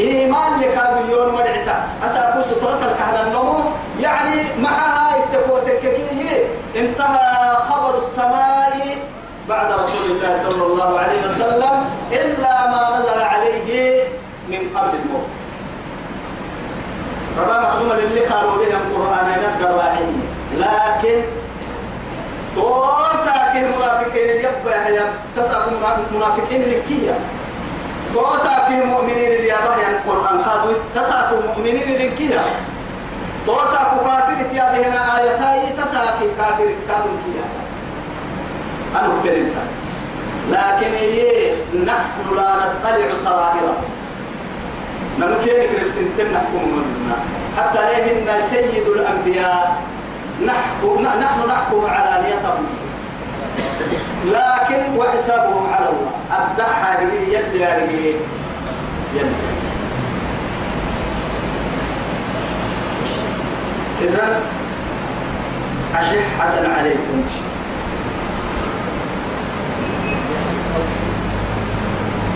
إيمان 0.00 0.60
لك 0.60 0.76
مليون 0.96 1.34
مدعتا 1.34 1.76
أساكو 2.06 2.42
سترة 2.50 2.80
الكهنة 2.90 3.22
النمو 3.26 3.56
يعني 4.00 4.42
معها 4.62 5.16
التكوتككية 5.16 6.44
انتهى 6.76 7.56
خبر 7.68 7.98
السماء 7.98 8.98
بعد 9.48 9.72
رسول 9.72 10.10
الله 10.10 10.36
صلى 10.42 10.64
الله 10.66 10.98
عليه 10.98 11.20
وسلم. 11.28 11.74
إلا 12.12 12.70
ما 12.70 12.98
نزل 12.98 13.20
عليه 13.22 14.02
من 14.48 14.58
قبل 14.76 14.98
الموت. 15.04 15.36
ربما 17.38 17.60
معلومة 17.60 17.94
اللي 17.94 18.20
قالوا 18.20 18.56
بها 18.56 18.78
القرآن 18.78 19.26
ينقر 19.26 19.74
راعين 19.74 20.22
لكن 20.58 21.22
توساكن 22.56 23.64
منافقين؟ 23.78 24.36
يبقى 24.36 24.86
هي 24.86 25.00
تساكن 25.36 25.72
منافقين 26.14 26.62
لكية 26.62 27.14
توساكن 28.14 28.86
مؤمنين 28.86 29.32
اللي 29.32 29.48
يبقى 29.48 29.90
القرآن 29.90 30.44
خادوا 30.44 30.72
تساكن 30.94 31.36
مؤمنين 31.46 31.96
لكية 31.98 32.40
توساكن 33.46 33.96
كافر 34.06 34.42
تيابه 34.50 34.88
هنا 34.88 35.18
آياتي 35.18 35.72
تساكن 35.72 36.26
كافر 36.38 36.68
كافر 36.88 37.10
كية 37.24 37.44
أنا 38.98 39.08
أكترين 39.18 39.50
لكن 40.50 40.92
إيه 40.94 41.54
نحن 41.86 42.36
لا 42.36 42.52
نطلع 42.56 43.14
سرائره 43.24 43.76
نمكن 45.18 45.44
كريم 45.46 45.88
سنتين 45.90 46.32
نحكم 46.32 46.68
منا 46.68 47.16
حتى 47.56 47.78
لهن 47.78 48.40
سيد 48.40 48.86
الأنبياء 48.88 49.82
نحكم 50.46 51.02
نحن 51.02 51.48
نحكم 51.48 51.86
على 51.86 52.22
نيتهم. 52.26 52.66
لكن 54.26 54.98
وحسابهم 54.98 55.72
على 55.72 55.88
الله. 55.88 56.10
الضحى 56.38 57.04
يد 57.32 57.54
يد 57.54 57.90
يد 59.14 59.26
إذا 64.02 64.42
أشحة 65.94 66.52
عليكم. 66.78 67.22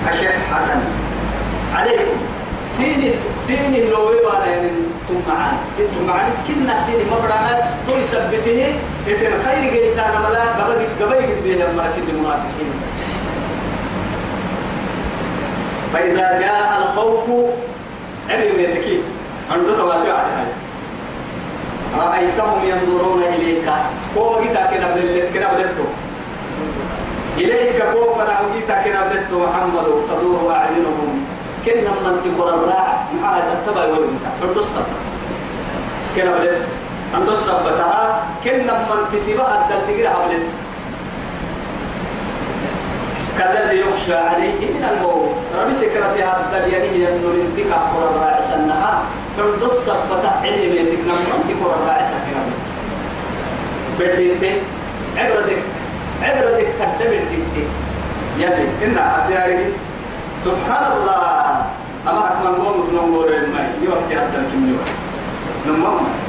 أشحة 0.09 0.67
عليكم. 1.75 2.17
سيني 2.77 3.11
سيني 3.47 3.91
لو 3.91 4.05
وأنا 4.05 4.47
يعني 4.47 4.69
ثم 5.09 5.15
معانا 5.29 5.59
ثم 5.77 6.07
معانا 6.07 6.33
كنا 6.49 6.75
سيني 6.87 7.05
مفرعنا 7.05 7.71
تو 7.87 7.93
يثبته 7.97 8.75
اسم 9.11 9.33
خير 9.45 9.73
جيت 9.73 9.99
أنا 9.99 10.29
ملا 10.29 10.43
قبل 10.65 10.87
قبل 11.01 11.27
جيت 11.27 11.43
بيه 11.45 11.65
مركب 11.77 12.09
المنافقين 12.09 12.73
فإذا 15.93 16.41
جاء 16.41 16.79
الخوف 16.83 17.25
علم 18.31 18.61
يتكي 18.61 19.01
عنده 19.53 19.77
تواتر 19.77 20.11
على 20.11 20.47
رأيتهم 21.99 22.65
ينظرون 22.65 23.23
إليك. 23.23 23.69
هو 24.17 24.41
جيتا 24.43 24.67
كنا 24.67 24.97
كنا 25.35 25.49
بدتو 25.53 25.85
إليك 27.39 27.83
كوف 27.93 28.19
نعم 28.19 28.45
جيتا 28.55 28.83
كنا 28.83 29.07
بدتو 29.09 29.39
محمد 29.47 29.85
تدور 30.11 30.53
أعينهم. 30.53 31.25
كنا 31.67 31.91
من 31.91 32.21
تقر 32.25 32.55
الراعة 32.55 33.09
معها 33.23 33.43
تتبع 33.67 33.85
ولدك 33.85 34.25
فردس 34.41 34.73
كنا 36.17 36.31
بدت 36.39 36.63
عند 37.15 37.29
الصبتها 37.29 38.23
كنا 38.45 38.73
من 38.73 39.01
تسيبها 39.13 39.55
الدلتقر 39.65 40.07
عبلت 40.07 40.49
كالذي 43.39 43.81
يخشى 43.81 44.15
عليه 44.15 44.61
من 44.75 44.85
الموت. 44.91 45.31
ربي 45.59 45.75
سكرتها 45.75 46.33
الدليانية 46.41 47.09
أنه 47.09 47.29
انتقى 47.45 47.79
قر 47.95 48.11
الراعي 48.11 48.43
سنها 48.43 49.03
فردس 49.39 49.73
صبتها 49.87 50.41
علميتك 50.43 50.99
نمت 51.07 51.45
تقر 51.49 51.75
الراعي 51.75 52.05
سكرا 52.05 52.43
بديتي 53.99 54.53
عبرتك 55.17 55.63
عبرتك 56.23 56.69
ديتي 57.31 57.65
يلي 58.39 58.67
إنها 58.85 59.27
أتياري 59.27 59.73
سبحان 60.45 60.93
الله. 60.93 61.67
أما 62.09 62.25
أكمل 62.33 62.55
قوم 62.65 62.89
نمور 62.93 63.29
الماء. 63.29 63.79
يوقت 63.83 64.11
حتى 64.11 64.39
الكمية 64.39 64.79
نمم 65.67 66.24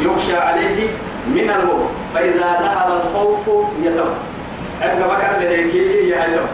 يخشى 0.00 0.36
عليه 0.36 0.86
من 1.26 1.50
الموت 1.50 1.90
فإذا 2.14 2.60
ذهب 2.62 3.00
الخوف 3.00 3.40
يتوب 3.82 4.14
أنت 4.82 5.04
بكر 5.04 5.38
لهيكي 5.40 6.08
يعلم 6.08 6.46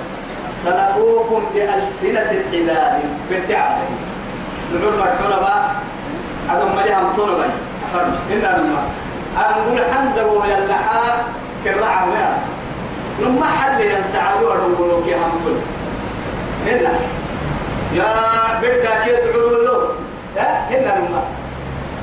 سلقوكم 0.64 1.42
بألسنة 1.54 2.30
الحداد. 2.30 3.00
بالتعب 3.30 3.78
نقول 4.74 4.94
ما 4.98 5.04
كنا 5.04 5.70
أدم 6.50 6.76
مليهم 6.76 7.12
طلبا 7.16 7.48
فرج 7.92 8.12
إن 8.32 8.44
الماء 8.56 8.84
أنقول 9.36 9.80
حمد 9.94 10.18
ويلحا 10.18 11.24
كرعا 11.64 12.06
نما 13.22 13.46
حل 13.46 13.80
ينسعوا 13.80 14.54
ونقولوا 14.54 15.04
كي 15.04 15.14
هم 15.14 15.40
كل. 15.44 15.56
هنا 16.70 16.90
يا 17.94 18.14
بدك 18.62 19.06
يدعو 19.06 19.48
له. 19.48 19.88
ها؟ 20.36 20.66
هنا 20.70 20.98
نما 20.98 21.22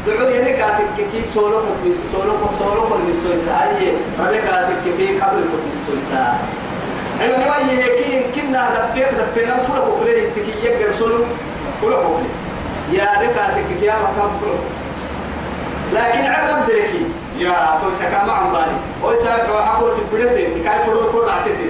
دعو 0.07 0.27
يعني 0.27 0.53
كاتك 0.57 0.87
كي 1.11 1.25
سولو 1.25 1.59
كي 1.83 1.91
سولو 2.11 2.33
سولو 2.59 2.81
كل 2.89 2.99
مسوي 3.07 3.37
ساي 3.45 3.91
ربك 4.19 4.43
كاتك 4.43 4.83
كي 4.97 5.07
قبل 5.19 5.41
كل 5.51 5.63
مسوي 5.71 5.99
ساي 6.09 6.37
أنا 7.25 7.45
رأيي 7.47 7.83
هيك 7.83 8.25
كنا 8.35 8.69
دفيق 8.75 9.09
دفينا 9.11 9.55
فلا 9.63 9.79
بقولي 9.79 10.21
تكي 10.35 10.53
يقدر 10.63 10.91
سولو 10.91 11.25
فلا 11.81 11.95
بقولي 11.95 12.29
يا 12.93 13.05
بكاتك 13.21 13.67
كي 13.79 13.85
يا 13.85 13.95
مكان 14.03 14.31
فلا 14.41 14.57
لكن 15.93 16.31
عرب 16.31 16.65
ديكي 16.65 17.05
يا 17.39 17.79
تو 17.81 17.93
سكا 17.99 18.25
ما 18.25 18.33
عم 18.33 18.51
بالي 18.51 18.77
هو 19.03 19.15
سكا 19.15 19.65
حقوق 19.65 19.93
تبرتي 19.97 20.63
كاي 20.63 20.79
فلو 20.85 21.11
كل 21.11 21.29
عتتي 21.29 21.69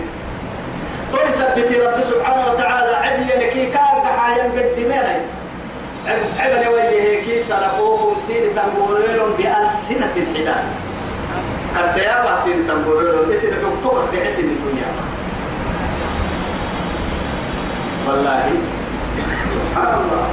تو 1.12 1.32
سبتي 1.32 1.80
رب 1.80 2.02
سبحانه 2.02 2.52
وتعالى 2.52 2.96
عبي 2.96 3.46
لكي 3.46 3.66
كان 3.66 3.96
دحايا 4.04 4.48
مقدمين 4.48 5.22
عبل 6.08 6.68
وجهه 6.74 7.26
كي 7.26 7.40
سلقوهم 7.40 8.16
سين 8.28 8.44
تنبوريل 8.56 9.20
بألسنة 9.38 10.14
الحداد 10.18 10.66
قد 11.76 11.98
يا 11.98 12.24
باسين 12.24 12.68
تنبوريل 12.68 13.32
اسم 13.32 13.50
دكتور 13.50 14.06
بعسن 14.14 14.40
الدنيا. 14.40 14.90
والله. 18.08 18.52
سبحان 19.54 19.94
الله. 19.94 20.28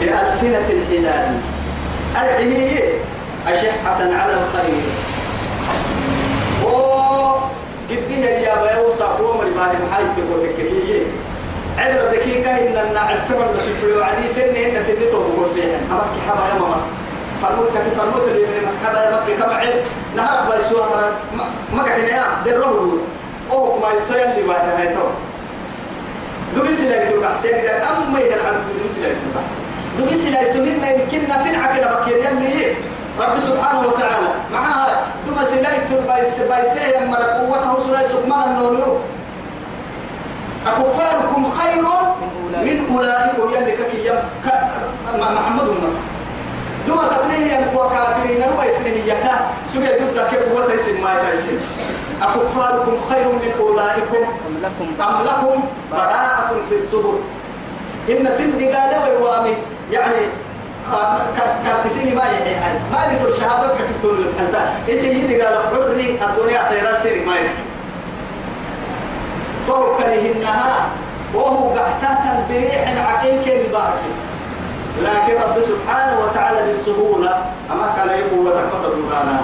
بألسنة 0.00 0.66
الحداد 0.70 1.40
الحنية 2.16 2.84
أشحة 3.48 4.00
على 4.02 4.32
الخير. 4.32 4.82
قد 7.90 7.98
بها 8.08 8.30
يا 8.30 8.54
بيوسع 8.62 9.20
ومر 9.20 9.46
بعد 9.56 9.72
محايد 9.88 10.06
تقول 10.16 10.44
لك 10.44 10.56
عبرة 11.78 12.04
دقيقة 12.16 12.50
إن 12.50 12.86
النعم 12.88 13.16
تمر 13.28 13.48
بس 13.58 13.84
يقولوا 13.84 14.04
عدي 14.04 14.28
سنة 14.28 14.44
إن 14.44 14.84
سنته 14.86 15.18
بقصيها 15.38 15.78
أمك 15.90 16.14
حبا 16.28 16.44
يا 16.48 16.60
ماما 16.60 16.80
فرموت 17.42 17.68
كي 17.68 17.90
فرموت 17.98 18.28
اللي 18.28 18.46
من 18.46 18.78
حبا 18.86 19.00
يا 19.04 19.20
مكي 19.20 19.34
كم 19.36 19.50
عيب 19.50 19.74
نهار 20.16 20.38
بيسوا 20.50 20.78
مرة 20.78 21.12
ما 21.76 21.82
قاعد 21.82 21.98
يا 22.02 22.24
دربه 22.46 22.98
أو 23.52 23.78
ما 23.80 23.92
يسوي 23.96 24.24
اللي 24.24 24.42
بعد 24.48 24.68
هاي 24.78 24.88
تو. 24.88 25.06
دبي 26.56 26.74
سلاي 26.74 27.08
تبحث 27.08 27.44
يا 27.44 27.90
أم 27.90 28.12
ما 28.12 28.20
يدل 28.20 28.40
عن 28.46 28.54
دبي 28.78 28.88
سلاي 28.88 29.10
تبحث 29.10 29.50
دبي 29.98 30.16
سلاي 30.18 30.52
تهنا 30.52 30.90
يمكننا 30.90 31.42
في 31.42 31.50
العقل 31.50 31.82
بكير 31.94 32.16
يلي. 32.16 32.74
رب 33.20 33.40
سبحانه 33.40 33.88
وتعالى. 33.88 34.30
معها 34.52 35.06
دم 35.26 35.44
سلاي 35.44 35.78
تبايس 35.90 36.38
بايسه 36.38 36.86
يا 36.86 37.06
مرة 37.06 37.22
قوته. 37.22 37.86
سلاي 37.86 38.08
سبحانه 38.08 38.68
النور 38.68 39.00
أكفاركم 40.66 41.50
خير 41.58 41.82
من 42.62 42.96
أولئكم 42.96 43.50
يلي 43.52 43.72
ككي 43.72 44.10
محمد 45.18 45.68
المرة 45.68 46.00
دوما 46.86 47.02
تبنيه 47.02 47.52
ينقوى 47.54 47.90
كافرين 47.90 48.42
روا 48.42 48.64
يسنه 48.64 49.04
يكا 49.06 49.40
سبيل 49.74 49.88
ضد 49.88 50.26
كيف 50.30 50.48
هو 50.52 50.68
تيسن 50.68 51.02
ما 51.02 51.10
تيسن 51.30 51.58
أكفاركم 52.22 52.92
خير 53.10 53.28
من 53.28 53.52
أولئكم. 53.60 54.24
أم 55.00 55.22
لكم؟ 55.24 55.64
براءة 55.92 56.56
في 56.68 56.74
الزبر 56.74 57.18
إن 58.10 58.28
سند 58.38 58.62
قال 58.62 59.14
وروامي 59.16 59.54
يعني 59.92 60.26
كارتسيني 61.66 62.14
ما 62.14 62.22
يحيي 62.22 62.54
ما 62.92 63.12
لتر 63.12 63.32
شهادة 63.40 63.74
تقول 64.02 64.22
لك 64.22 64.28
أنت؟ 64.40 64.56
إيش 64.88 65.02
يدي 65.02 65.42
قال 65.42 65.54
حرني 65.70 66.24
الدنيا 66.24 66.68
خيرات 66.68 67.02
سيري 67.02 67.24
ما 67.24 67.34
يحيي 67.34 67.73
توكلهنها 69.66 70.86
وهو 71.34 71.68
قحتها 71.68 72.46
بريح 72.50 72.84
عقيم 73.08 73.42
باكي 73.72 74.12
لكن 75.02 75.42
رب 75.42 75.60
سبحانه 75.60 76.20
وتعالى 76.20 76.66
بالسهولة 76.66 77.30
أما 77.72 77.92
كان 77.96 78.08
يقول 78.18 78.46
وتكفر 78.46 78.92
الغانا 78.94 79.40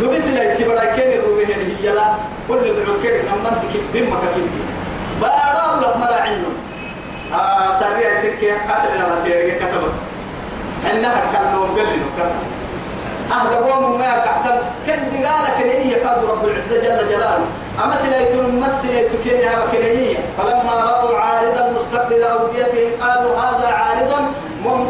دبس 0.00 0.26
لا 0.26 0.52
يتبرا 0.52 0.84
كين 0.84 1.18
الروبه 1.18 1.46
هي 1.46 1.88
لا 1.94 2.06
كل 2.48 2.56
دعوكير 2.56 3.22
لما 3.22 3.48
انت 3.48 3.76
بما 3.94 4.16
كنتي 4.34 4.62
بارام 5.20 5.80
لك 5.80 5.96
مرا 5.96 6.20
عنه 6.20 6.48
آه 7.34 7.80
سريع 7.80 8.20
سكة 8.22 8.72
قصر 8.72 8.94
لما 8.94 9.20
تيري 9.24 9.50
كتبس. 9.50 9.92
إنها 10.90 11.22
كان 11.32 11.52
نوم 11.54 11.76
قال 11.76 11.86
لي 11.86 11.98
أهدى 13.32 13.70
قوم 13.70 13.98
ما 13.98 14.18
تحتم 14.18 14.56
كن 14.86 15.10
دقالك 15.12 15.56
هي 15.66 15.94
قد 15.94 16.24
رب 16.24 16.44
العزة 16.44 16.80
جل 16.80 17.08
جلاله. 17.08 17.46
أما 17.84 17.96
سليت 17.96 18.36
مسليت 18.36 19.10
كينها 19.24 19.64
بكنية 19.64 20.18
فلما 20.38 20.72
رأوا 20.72 21.18
عارضا 21.18 21.72
مستقبل 21.76 22.22
أوديتهم 22.22 22.90
قالوا 23.00 23.36
هذا 23.36 23.66
عارض 23.66 24.12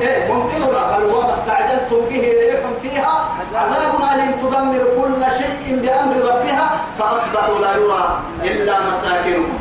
إيه 0.02 0.32
ممطرها 0.32 0.98
بل 0.98 1.04
هو 1.10 1.20
ما 1.20 1.34
استعجلتم 1.34 2.00
به 2.10 2.34
ريح 2.40 2.60
فيها؟ 2.82 3.28
عذاب 3.54 3.94
أليم 4.14 4.32
تدمر 4.32 4.84
كل 4.96 5.32
شيء 5.38 5.80
بأمر 5.82 6.16
ربها 6.16 6.70
فأصبحوا 6.98 7.58
لا 7.58 7.72
يرى 7.76 8.20
إلا 8.44 8.74
مساكنهم. 8.90 9.58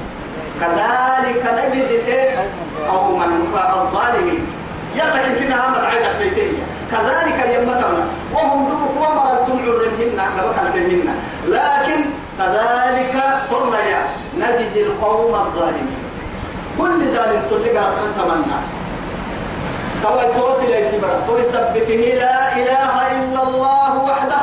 كذلك 0.60 1.44
نجد 1.54 1.90
إيه؟ 2.08 2.50
أو 2.90 3.18
من 3.18 3.58
الظالمين. 3.82 4.48
يلا 4.96 5.18
كنتنا 5.18 5.68
هم 5.68 5.86
عيدة 5.86 6.18
بيتية 6.20 6.64
كذلك 6.92 7.56
يمتنا. 7.56 8.08
وهم 8.34 8.70
دبك 8.70 8.98
وما 9.02 9.46
تمعرهن 9.48 10.22
كبكتهن 10.38 11.16
لكن 11.48 12.00
كذلك 12.38 13.16
قلنا 13.52 13.80
يا 13.84 14.02
نجزي 14.38 14.84
القوم 14.84 15.36
الظالمين. 15.36 16.02
كل 16.78 17.00
ظالم 17.16 17.42
تلقى 17.50 17.86
أن 17.88 18.14
تمنى. 18.18 18.60
تو 20.04 20.42
توصل 20.42 20.72
اعتبار 20.72 21.22
تو 21.28 21.42
ثبته 21.44 22.02
لا 22.20 22.58
إله 22.58 22.94
إلا 23.12 23.44
الله 23.44 23.98
وحده 24.04 24.42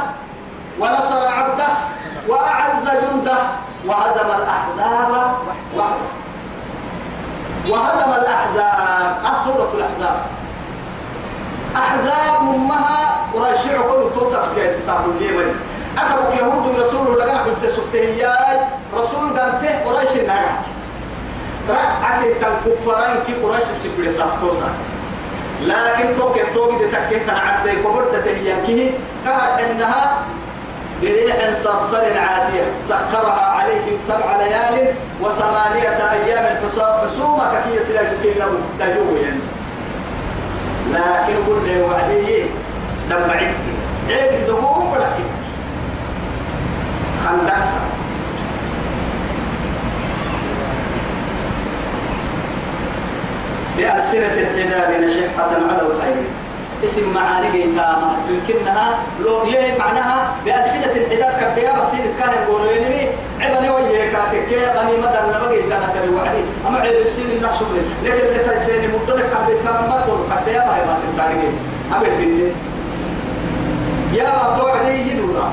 ونصر 0.81 1.27
عبده 1.29 1.69
وأعز 2.29 2.85
جنده 2.85 3.39
وهزم 3.87 4.31
الأحزاب 4.39 5.13
وحده. 5.77 6.09
وهزم 7.69 8.11
الأحزاب. 8.21 9.17
آه 9.25 9.45
سورة 9.45 9.71
الأحزاب. 9.75 10.17
أحزاب 11.77 12.41
أمها 12.55 13.01
قريشع 13.35 13.83
كل 13.83 14.03
توصف 14.15 14.45
كيس 14.57 14.87
صاحب 14.87 15.11
اليمن. 15.21 15.68
أكبر 16.03 16.35
يهود 16.41 16.81
رسول 16.81 17.19
لقنا 17.19 17.43
قلت 17.43 17.73
سبتهياي 17.77 18.61
رسول 18.95 19.39
قالته 19.39 19.85
قريش 19.85 20.11
النجات 20.11 20.63
رأت 21.69 22.23
الكفارين 22.25 23.17
كي 23.27 23.33
قريش 23.33 23.65
تبري 23.85 24.11
صاحب 24.11 24.73
لكن 25.63 26.17
توك 26.19 26.37
توك 26.55 26.71
دي 26.79 26.87
تكيه 26.87 27.33
عبد 27.33 27.69
كبرت 27.69 28.15
تهيانكه 28.25 28.91
كانت 29.25 29.71
إنها 29.71 30.19
بريح 31.03 31.37
صرصر 31.53 31.97
عاتية. 32.19 32.65
سخرها 32.89 33.47
عليهم 33.47 33.99
سبع 34.09 34.37
ليال 34.37 34.95
وثمانية 35.21 36.11
أيام 36.13 36.59
حساب 36.67 37.01
حسومة 37.05 37.51
كي 37.51 37.77
يسير 37.77 38.01
له 38.39 38.59
تجويا 38.81 39.41
لكن 40.93 41.35
قل 41.47 41.59
لي 41.67 41.83
وعدي 41.83 42.45
لما 43.11 43.33
عدي 43.33 44.15
عيب 44.15 44.47
دهوم 44.47 44.93
ولكن. 44.93 45.38
خندقسا 47.25 47.81
بألسنة 53.77 54.35
الحداد 54.35 55.05
نشحة 55.05 55.51
على 55.71 55.83
الخير. 55.83 56.17
اسم 56.85 57.15
معاني 57.15 57.63
تامة 57.63 58.17
يمكنها 58.31 58.99
لو 59.25 59.41
هي 59.41 59.79
معناها 59.79 60.35
بألسنة 60.45 60.93
الحداد 60.97 61.33
كبيا 61.41 61.73
بسيط 61.73 62.07
كان 62.19 62.33
يقولون 62.43 62.69
عبني 63.41 63.71
وجهك 63.71 64.11
كاتك 64.13 64.53
يا 64.53 64.81
غني 64.81 64.97
مدى 64.99 65.21
نبغي 65.35 65.63
كان 65.63 65.83
تري 65.95 66.15
وحدي. 66.15 66.43
أما 66.69 66.79
عيب 66.79 67.09
سين 67.09 67.31
النحس 67.37 67.63
لكن 68.05 68.27
اللي 68.27 68.39
تسيني 68.39 68.87
مدرك 68.87 69.31
كابيت 69.31 69.59
كان 69.65 69.89
ما 69.91 70.03
تقول. 70.07 70.19
كبيا 70.43 70.65
ما 70.67 70.77
هي 70.77 70.83
ما 71.91 71.99
بنتي 71.99 72.53
يا 74.15 74.25
ما 74.25 74.59
توعدي 74.59 75.11
يدونا 75.11 75.51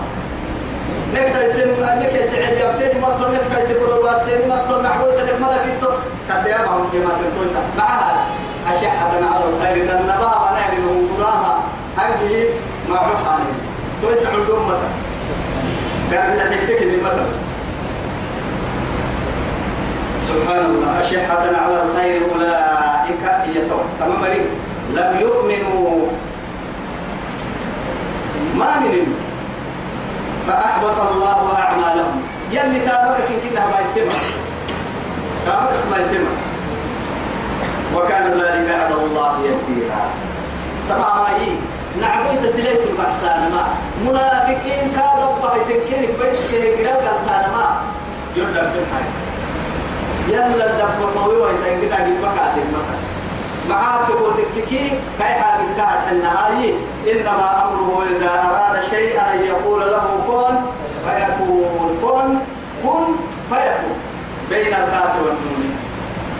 نكتا 1.15 1.45
يسم 1.45 1.69
نكتا 1.81 2.19
يسعد 2.23 2.53
يبتين 2.53 3.01
ما 3.01 3.07
تقول 3.09 3.31
نكتا 3.33 3.59
يسفر 3.63 3.97
الواسين 3.97 4.49
ما 4.49 4.55
تقول 4.55 4.83
نحوي 4.83 5.11
تلك 5.17 5.35
مدى 5.41 5.59
في 5.63 5.69
التو 5.75 5.89
كبيا 6.29 6.57
ما 6.57 6.71
هم 6.77 6.87
كما 6.93 7.11
تنتويسا 7.19 7.61
معها 7.77 8.25
أشحة 8.73 9.07
على 9.07 9.45
الخير 9.49 9.85
ذا 9.85 9.99
النبا 9.99 10.31
ونهر 10.41 10.73
الهنقراما 10.77 11.59
هذه 11.97 12.45
ما 12.89 12.97
عحاني 12.97 13.51
توسع 14.01 14.29
الأمة 14.29 14.77
قال 16.11 16.37
لك 16.37 16.59
تكتب 16.67 16.87
المثل 16.87 17.25
سبحان 20.27 20.65
الله 20.65 21.01
أشحة 21.01 21.37
على 21.65 21.83
الخير 21.83 22.21
أولئك 22.35 23.55
يتوى 23.55 23.83
تمام 23.99 24.23
لم 24.93 25.19
يؤمنوا 25.21 26.07
ما 28.55 28.79
من 28.79 29.24
فأحبط 30.47 30.97
الله 31.11 31.55
أعمالهم. 31.59 32.21
يلي 32.51 32.79
تابك 32.79 33.27
كنها 33.43 33.65
ما 33.65 33.79
يسمع. 33.81 34.13
تابك 35.45 35.81
ما 35.91 35.97
يسمع. 35.97 36.29
وكان 37.95 38.31
ذلك 38.31 38.69
على 38.79 38.93
الله 38.93 39.31
يسيرا. 39.45 40.03
طبعا 40.89 41.27
هي؟ 41.29 41.51
نعبد 42.01 42.47
تسليت 42.47 42.81
البحسان 42.89 43.51
ما. 43.51 43.63
منافقين 44.05 44.91
كاذب 44.95 45.33
بهي 45.43 45.59
تنكينك 45.67 46.09
بيس 46.19 46.51
كهجرا 46.51 47.11
قلتانا 47.11 47.47
ما. 47.55 47.81
يردم 48.35 48.71
في 48.71 48.79
الحي 48.79 49.05
يلا 50.27 50.65
الدب 50.71 51.17
قوي 51.17 51.37
ويتنكين 51.37 51.93
عجل 51.93 52.17
بكات 52.21 52.55
معاك 53.69 54.09
وتككي 54.09 54.61
كي 54.69 54.99
حاجة 55.19 55.65
تاعت 55.77 56.11
النهاية 56.11 56.73
إنما 57.11 57.63
أمره 57.63 58.03
إذا 58.09 58.29
أراد 58.29 58.83
شيئا 58.89 59.33
أن 59.33 59.43
يقول 59.43 59.81
له 59.81 60.07
كن 60.27 60.55
فيكون. 61.05 61.97
كن 62.01 62.37
كن 62.83 63.05
فيكون. 63.49 63.97
بين 64.49 64.67
الكاف 64.67 65.15
والنون. 65.15 65.77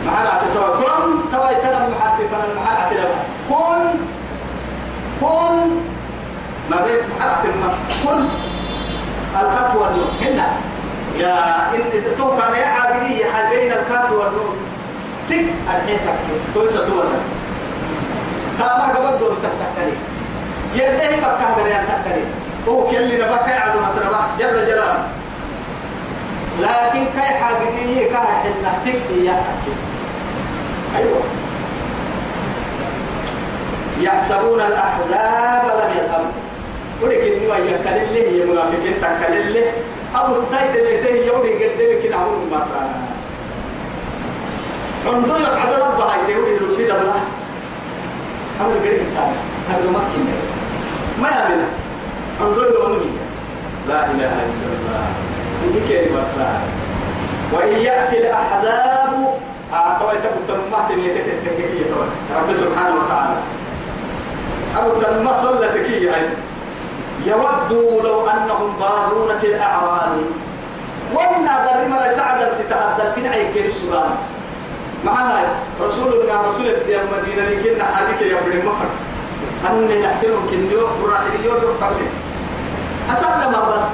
محل 0.06 0.28
عتتوا 0.28 0.76
كن 0.76 1.32
توا 1.32 1.52
يتلم 1.52 1.94
محففا 1.98 2.46
المحل 2.52 2.78
عتلم 2.86 3.10
كن 3.50 4.00
كن 5.22 5.70
ما 6.70 6.78
بين 6.86 7.00
محل 7.20 7.30
عتلم 7.30 7.72
كن. 8.04 8.28
الكاف 9.42 9.76
والنون. 9.76 10.10
هنا. 10.22 10.48
يا 11.18 11.74
إن 11.76 12.16
توقع 12.18 12.58
يا 12.58 12.66
عابدية 12.66 13.26
حال 13.26 13.50
بين 13.50 13.72
الكاف 13.72 14.12
والنون. 14.12 14.58
تك 15.30 15.46
الحين 15.76 15.98
تكتب 15.98 16.40
تويسة 16.54 16.88
تونا 16.88 17.20
كما 18.60 18.84
قبل 18.94 19.20
دور 19.20 19.36
سكتكني 19.36 19.94
يديه 20.76 21.16
بكا 21.18 21.56
دريان 21.58 21.86
تكني 22.06 22.24
هو 22.68 22.88
كل 22.92 23.14
نبكا 23.14 23.60
عظمة 23.60 23.90
نبكا 23.96 24.28
جل 24.40 24.66
جلاله 24.68 25.08
لكن 26.62 27.06
كاي 27.16 27.28
حاجة 27.40 27.56
كاي 27.76 28.10
حنا 28.16 28.74
تكتي 28.86 29.26
يا 29.26 29.44
أيوة. 30.98 31.22
يحسبون 34.02 34.60
الأحزاب 34.62 35.64
لم 35.66 35.98
يذهبوا 35.98 36.32
ولكن 37.02 37.46
نوا 37.48 37.56
يكل 37.56 37.88
اللي 37.90 38.28
هي 38.42 38.46
منافقين 38.46 38.94
تكل 39.02 39.34
اللي. 39.34 39.64
أبو 40.16 40.36
التايت 40.36 40.76
اللي 40.76 40.98
تهي 40.98 41.28
يوري 41.28 41.54
قدامك 41.54 42.04
كنا 42.04 42.16
عمر 42.16 42.38
ما 42.52 42.58
صار 42.60 42.90
عندو 45.08 45.36
يقعد 45.36 45.74
ربها 45.74 46.16
يتوري 46.16 46.58
له 46.60 46.78
كده 46.78 46.98
بلا 46.98 47.14
أمر 48.62 48.78
قريب 48.80 49.02
الثاني. 49.02 49.38
هذا 49.70 49.90
ما 51.22 51.30
يعمل 51.30 51.62
عندو 52.42 52.62
يقولون 52.62 53.18
لا 53.90 54.06
إله 54.06 54.34
إلا 54.46 54.68
الله. 54.76 55.06
إنك 55.64 55.90
بس 56.12 56.36
وإن 57.54 57.74
يأتي 57.82 58.18
الأحزاب 58.18 59.14
أعطوا 59.74 60.14
يتبو 60.14 60.40
التنمات 60.42 60.92
يتتتكي 60.92 61.86
رب 62.36 62.54
سبحانه 62.54 62.96
وتعالى. 62.96 63.38
أبو 64.78 64.90
التنمى 64.92 65.32
صلى 65.42 65.68
تكي 65.68 66.12
يودوا 67.26 68.02
لو 68.02 68.30
أنهم 68.30 68.76
بارون 68.80 69.40
في 69.42 69.48
الأعراب. 69.48 70.18
وأنا 71.14 71.66
بر 71.66 71.88
مرة 71.90 72.12
سعدا 72.16 72.54
ستهدى 72.54 73.14
في 73.16 73.22
نعي 73.22 73.54
كير 73.54 73.66
السودان. 73.66 74.16
معنا 75.06 75.40
رسول 75.82 76.14
الله 76.14 76.42
رسول 76.50 76.66
يا 76.66 77.02
مدينة 77.14 77.44
لكن 77.50 77.84
حالك 77.84 78.22
يا 78.22 78.40
ابن 78.40 78.52
المفر. 78.52 78.90
أن 79.70 80.02
نحكيهم 80.02 80.48
كنيو 80.52 80.82
وراح 81.02 81.22
اليوم 81.40 81.56
قبل 81.82 82.06
أسلم 83.12 83.52
بس. 83.52 83.86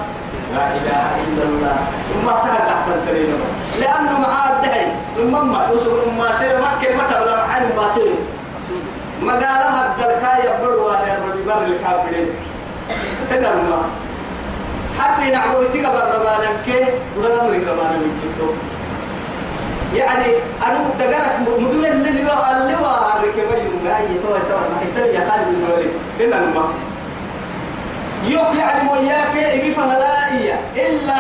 لا 0.56 0.66
إله 0.78 1.06
إلا 1.28 1.44
الله. 1.44 1.78
وما 2.16 2.32
تهدى 2.32 2.64
تحت 2.70 2.88
الترين 2.88 3.34
لأنه 3.80 4.20
معاه 4.20 4.50
الدعي 4.56 4.88
المما 5.20 5.70
وسوق 5.72 6.04
الماسير 6.08 6.58
مكة 6.58 6.96
متى 6.96 7.16
بلا 7.24 7.46
محل 7.46 7.64
الماسير 7.72 8.12
مقالها 9.22 9.92
الدركاية 9.92 10.62
بروا 10.62 10.92
يا 10.92 11.20
ربي 11.28 11.44
بر 11.48 11.64
الكافرين. 11.64 12.30
هنا 13.32 13.54
الماء 13.54 13.84
حتى 15.00 15.32
نعبو 15.32 15.64
تيجا 15.74 15.90
بربانا 15.90 16.50
كي 16.66 16.86
ولا 17.18 17.44
مريك 17.44 17.68
ربانا 17.68 17.98
من 18.02 18.12
كتو 18.22 18.48
يعني 19.96 20.26
أنا 20.68 20.80
دقرك 21.00 21.60
مدوين 21.60 21.92
اللي 21.92 22.24
هو 22.24 22.62
اللي 22.62 22.76
هو 22.76 22.86
عارك 22.86 23.38
يوم 23.38 23.82
لا 23.86 24.00
يتوه 24.00 24.38
يتوه 24.38 24.60
ما 24.60 24.82
يتوه 24.88 25.06
يا 25.06 25.30
خالد 25.30 25.48
بن 25.48 25.66
الوليد 25.66 25.92
هنا 26.20 26.44
الماء 26.44 26.70
يوك 28.28 28.56
يعني 28.60 28.90
وياك 28.90 29.54
يجي 29.56 29.72
فنلائية 29.74 30.60
إلا 30.76 31.20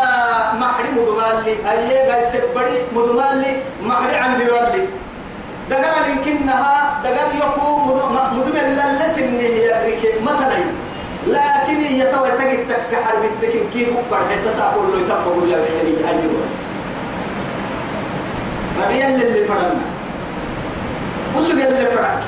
محرم 0.53 0.97
مدمالي 0.97 1.55
أيه 1.71 2.11
قاي 2.11 2.25
سبري 2.25 2.77
مدمالي 2.95 3.57
محري 3.83 4.15
عن 4.15 4.37
بيوالي 4.37 4.85
دقر 5.69 5.93
لكنها 6.11 6.93
دقر 7.03 7.29
يكون 7.37 8.01
مدمن 8.37 8.77
للسن 8.77 9.39
هي 9.39 9.81
الركي 9.81 10.07
مثلا 10.23 10.59
لكن 11.27 11.75
هي 11.75 12.11
تو 12.11 12.25
تجد 12.25 12.67
تكحر 12.69 13.15
بالتكن 13.21 13.59
كيف 13.73 13.89
أكبر 13.89 14.17
حتى 14.17 14.55
سأقول 14.57 14.85
له 14.91 14.99
يتبقى 14.99 15.49
يا 15.49 15.57
بحري 15.57 15.95
أيوه. 16.09 16.60
فبيا 18.77 19.07
اللي 19.07 19.45
فرنا 19.45 19.81
وسوق 21.35 21.51
اللي 21.51 21.85
فرق 21.85 22.21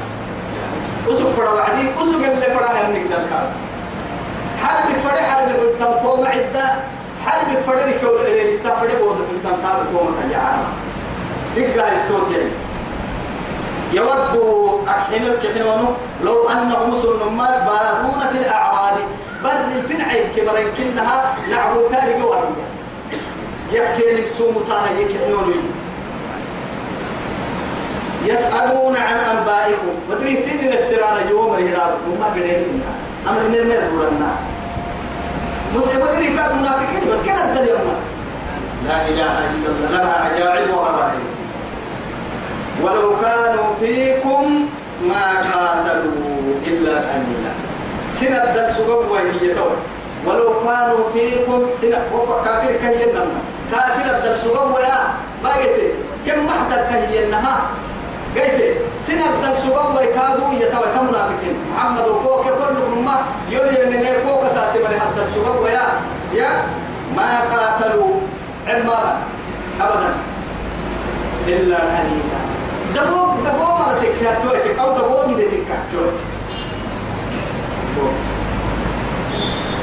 وسوق 1.07 1.31
فرا 1.31 1.51
وعدي 1.51 1.87
وسوق 2.01 2.23
اللي 2.25 2.45
فرا 2.45 2.67
هم 2.67 2.91
نقدر 2.91 3.23
كار 3.29 3.51
حرب 4.61 4.95
فرا 5.03 5.21
حرب 5.21 5.49
قدام 5.49 5.93
قوم 5.93 6.25
عدة 6.25 6.65
حرب 7.25 7.47
فرا 7.67 7.85
ركول 7.85 8.59
تفرق 8.63 8.99
بود 8.99 9.17
قدام 9.17 9.57
كار 9.61 9.85
قوم 9.97 10.15
تجارة 10.23 10.67
دقة 11.55 11.93
استوت 11.93 12.31
يعني. 12.31 12.51
يود 13.93 14.87
أحين 14.87 15.23
الكحيون 15.27 15.95
لو 16.23 16.49
أنهم 16.49 16.89
مسلمات 16.89 17.63
بالغون 17.63 18.27
في 18.31 18.37
الأعراب 18.37 18.97
بل 19.43 19.87
في 19.87 19.93
العين 19.95 20.23
كبرين 20.35 20.67
كنها 20.77 21.35
تاري 21.91 22.13
قوانية 22.13 22.67
يحكي 23.71 24.13
لك 24.13 24.31
سوم 24.37 24.65
طاها 24.69 24.89
يكحيون 24.99 25.53
يسألون 28.25 28.95
عن 28.95 29.17
أنبائكم. 29.17 29.93
مدري 30.09 30.35
سن 30.35 30.67
السرارة 30.67 31.29
يوم 31.29 31.53
الهلال 31.53 31.91
وما 32.09 32.25
قدرين 32.25 32.81
أمر 33.29 33.39
من 33.49 33.55
المال 33.55 33.89
ورنا 33.97 34.31
مسلم 35.75 36.01
مدري 36.01 36.27
كان 36.37 36.57
منافقين 36.59 37.03
بس 37.11 37.21
كان 37.25 37.35
الدنيا 37.35 37.77
لا 38.87 39.07
إله 39.07 39.33
إلا 39.53 39.67
الله. 39.71 39.89
لها 39.91 40.13
عجائب 40.25 40.69
وغرائب. 40.69 41.25
ولو 42.81 43.15
كانوا 43.21 43.67
فيكم 43.79 44.67
ما 45.09 45.27
قاتلوا 45.53 46.53
إلا 46.67 46.91
قليلا. 46.91 47.53
سنة 48.09 48.71
سبب 48.77 49.11
وهي 49.11 49.53
تول 49.53 49.77
ولو 50.25 50.53
كانوا 50.65 51.09
فيكم 51.13 51.65
سنة 51.81 52.01
كافر 52.45 52.71
كهينا 52.81 53.25
كافر 53.71 54.35
سبب 54.35 54.75
ويا 54.75 54.99
ما 55.43 55.51
كم 56.27 56.45
محتر 56.45 56.81
كهينها؟ 56.89 57.61
قلت 58.35 58.77
سنة 59.07 59.25
دل 59.43 59.57
سبب 59.57 59.95
ويكادوا 59.97 60.53
يتوى 60.53 60.87
كمنافقين 60.95 61.55
محمد 61.75 62.07
وكوك 62.07 62.43
كلهم 62.45 63.05
ما 63.05 63.15
يولي 63.49 63.85
من 63.89 63.99
يكوك 64.01 64.43
تاتي 64.55 64.99
حتى 64.99 65.21
السبب 65.27 65.55
ويا 65.63 65.87
يا 66.33 66.49
ما 67.15 67.39
قاتلوا 67.41 68.15
عمارا 68.67 69.17
أبدا 69.81 70.13
إلا 71.47 71.77
قليلا 71.77 72.39
دبو 72.95 73.25
دبو 73.45 73.65
ما 73.79 73.95
تكاتوي 74.01 74.79
أو 74.79 74.97
دبو 74.97 75.31
جد 75.31 75.37
تكاتوي 75.51 76.11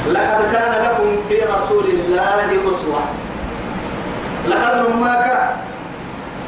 لقد 0.09 0.53
كان 0.53 0.84
لكم 0.84 1.16
في 1.28 1.40
رسول 1.40 1.84
الله 1.84 2.70
أسوة 2.70 3.01
لقد 4.48 4.94
ماك 5.01 5.51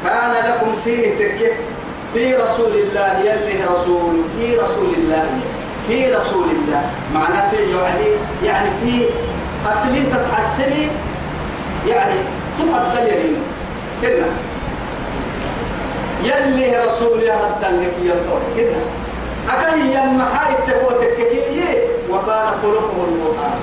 كان 0.03 0.31
لكم 0.31 0.73
سين 0.83 1.03
تكه 1.19 1.51
في 2.13 2.35
رسول 2.35 2.71
الله 2.71 3.19
يلي 3.19 3.63
رسول 3.73 4.13
في 4.39 4.55
رسول 4.55 4.93
الله 4.97 5.25
في 5.87 6.15
رسول 6.15 6.45
الله. 6.49 6.81
معناه 7.13 7.49
في 7.49 7.55
يعني 7.55 8.05
يعني 8.45 8.69
في 8.83 9.05
أصلي 9.69 10.03
تسحسني 10.13 10.87
يعني 11.87 12.15
تقدر 12.59 13.07
يرين 13.07 13.35
كنا. 14.01 14.27
يلي 16.23 16.77
رسول 16.85 17.19
هذا 17.23 17.71
لك 17.81 17.93
يطور 18.03 18.41
كده 18.57 18.75
أكهي 19.49 19.81
يمحاي 19.93 20.55
تقوتك 20.67 21.15
كي 21.17 21.77
وكان 22.09 22.47
خلقه 22.61 22.97
القرآن 23.07 23.59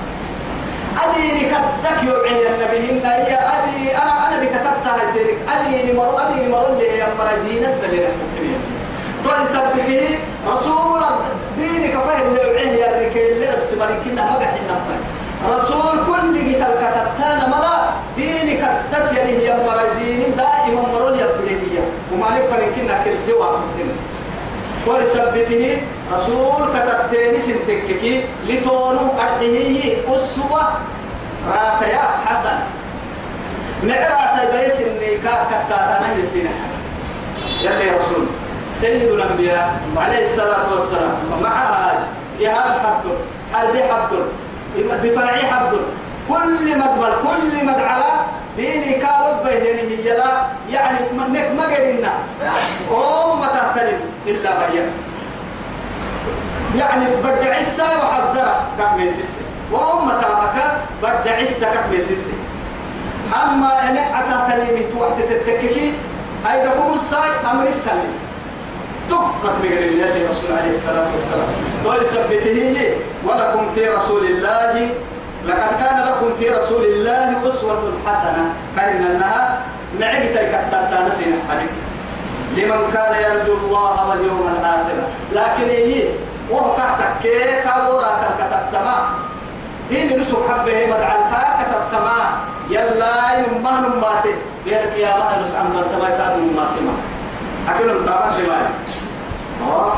أدي 0.97 1.39
كتك 1.51 2.03
يوعي 2.03 2.47
النبي. 2.47 2.91
إن 2.91 3.05
هي 3.05 3.37
أدي 3.37 3.97
أنا 3.97 4.27
أنا 4.27 4.39
بكتبتها 4.43 4.97
تلك 5.15 5.37
أدي 5.55 5.91
نمر 5.93 6.15
أدي 6.27 6.45
نمر 6.45 6.67
اللي 6.69 6.91
هي 6.91 7.05
مردينة 7.19 7.75
دليل 7.81 8.07
تقول 9.23 9.47
سبته 9.47 10.17
رسول 10.47 11.01
دينك 11.57 11.93
فهم 11.93 12.35
يوعيه 12.35 12.71
يا 12.71 13.07
ركيل 13.07 13.31
اللي 13.31 13.45
ربس 13.45 13.73
مريكنا 13.73 14.21
ما 14.21 14.37
قاعد 14.37 14.61
رسول 15.49 16.05
كل 16.05 16.37
قتل 16.39 16.73
كتبتان 16.81 17.49
ملا 17.49 17.89
دينك 18.17 18.61
تتيني 18.91 19.37
هي 19.37 19.55
مردين 19.67 20.35
دائما 20.37 20.81
مرون 20.93 21.13
يبليه 21.13 21.79
وما 22.13 22.27
نفر 22.29 22.61
كنا 22.75 23.03
كل 23.03 23.31
جواب 23.31 23.59
ولثبته 24.87 25.77
رسول 26.13 26.67
كتبتين 26.73 27.39
سنتككي 27.39 28.23
لتونو 28.47 28.99
أرحيه 29.19 29.95
أسوة 30.15 30.63
راتيا 31.47 32.01
حسن. 32.25 32.59
معرات 33.83 34.51
بيس 34.53 34.81
النيكا 34.87 35.33
كتاتنا 35.49 36.13
يسينا 36.19 36.49
يلي 37.61 37.89
رسول 37.91 38.25
سيد 38.81 39.01
الأنبياء 39.01 39.73
عليه 39.97 40.23
الصلاة 40.23 40.73
والسلام 40.73 41.13
مع 41.43 41.91
جهاد 42.39 42.71
حبدر 42.85 43.17
حرب 43.53 43.75
حبدر 43.91 44.25
دفاعي 45.03 45.45
حبدر 45.45 45.79
كل 46.29 46.77
مدبر 46.77 47.13
كل 47.23 47.65
مدعلا 47.65 48.13
ديني 48.57 48.93
كارب 48.93 49.45
يعني 49.47 49.81
هي 49.81 50.17
لا 50.17 50.45
يعني 50.71 50.97
منك 51.17 51.51
ما 51.57 51.63
قلنا 51.63 52.13
أم 52.91 53.41
تهتلم 53.41 53.99
إلا 54.27 54.49
بيا. 54.71 54.85
يعني 56.77 57.05
بدع 57.23 57.55
عسى 57.55 57.81
وحضر 57.81 58.51
كم 58.77 59.01
يسس 59.01 59.39
وأم 59.71 60.09
تابك 60.09 60.57
بدع 61.03 61.35
عسى 61.35 61.65
كم 61.65 61.93
يسس 61.93 62.29
أما 63.43 63.89
أنا 63.89 64.19
أتهتلم 64.19 64.83
توقت 64.93 65.19
تتككي 65.29 65.93
أي 66.51 66.65
دكم 66.65 66.93
الساي؟ 66.93 67.29
أمر 67.51 67.67
السليم 67.67 68.13
تقت 69.09 69.55
مقر 69.63 69.83
الله 69.89 70.29
رسول 70.31 70.57
عليه 70.61 70.71
الصلاة 70.71 71.07
والسلام. 71.13 71.49
تقول 71.83 72.05
سبته 72.05 72.97
ولكم 73.25 73.65
في 73.75 73.89
رسول 73.89 74.25
الله 74.25 74.89
لقد 75.47 75.71
كان 75.79 75.97
لكم 76.07 76.29
في 76.39 76.49
رسول 76.49 76.83
الله 76.85 77.49
أسوة 77.49 77.93
حسنة. 78.07 78.53
كان 78.77 79.05
أنها 79.05 79.61
معقتك 79.99 80.49
كتبتا 80.51 81.07
نسينا 81.07 81.37
حديث 81.49 81.71
لمن 82.57 82.91
كان 82.93 83.13
يرجو 83.23 83.53
الله 83.53 84.09
واليوم 84.09 84.49
الآخر. 84.59 84.97
لكن 85.33 85.69
هي 85.69 86.03
وهو 86.51 86.75
كحتك 86.75 87.11
كي 87.21 87.61
كورا 87.63 88.11
كتبتما 88.39 88.95
هين 89.89 90.19
نسو 90.19 90.37
حبه 90.49 90.85
مدعلتا 90.85 91.41
كتبتما 91.59 92.17
يلا 92.69 93.15
يمه 93.39 93.79
نماسي 93.87 94.33
غير 94.65 94.83
قيامة 94.95 95.43
نسو 95.43 95.57
عن 95.57 95.73
مرتبة 95.75 96.09
كاد 96.17 96.33
نماسي 96.39 96.79
ما 96.79 96.93
أكلم 97.75 98.05
طبعا 98.05 98.31
دمائي 98.31 98.67
آه 99.67 99.93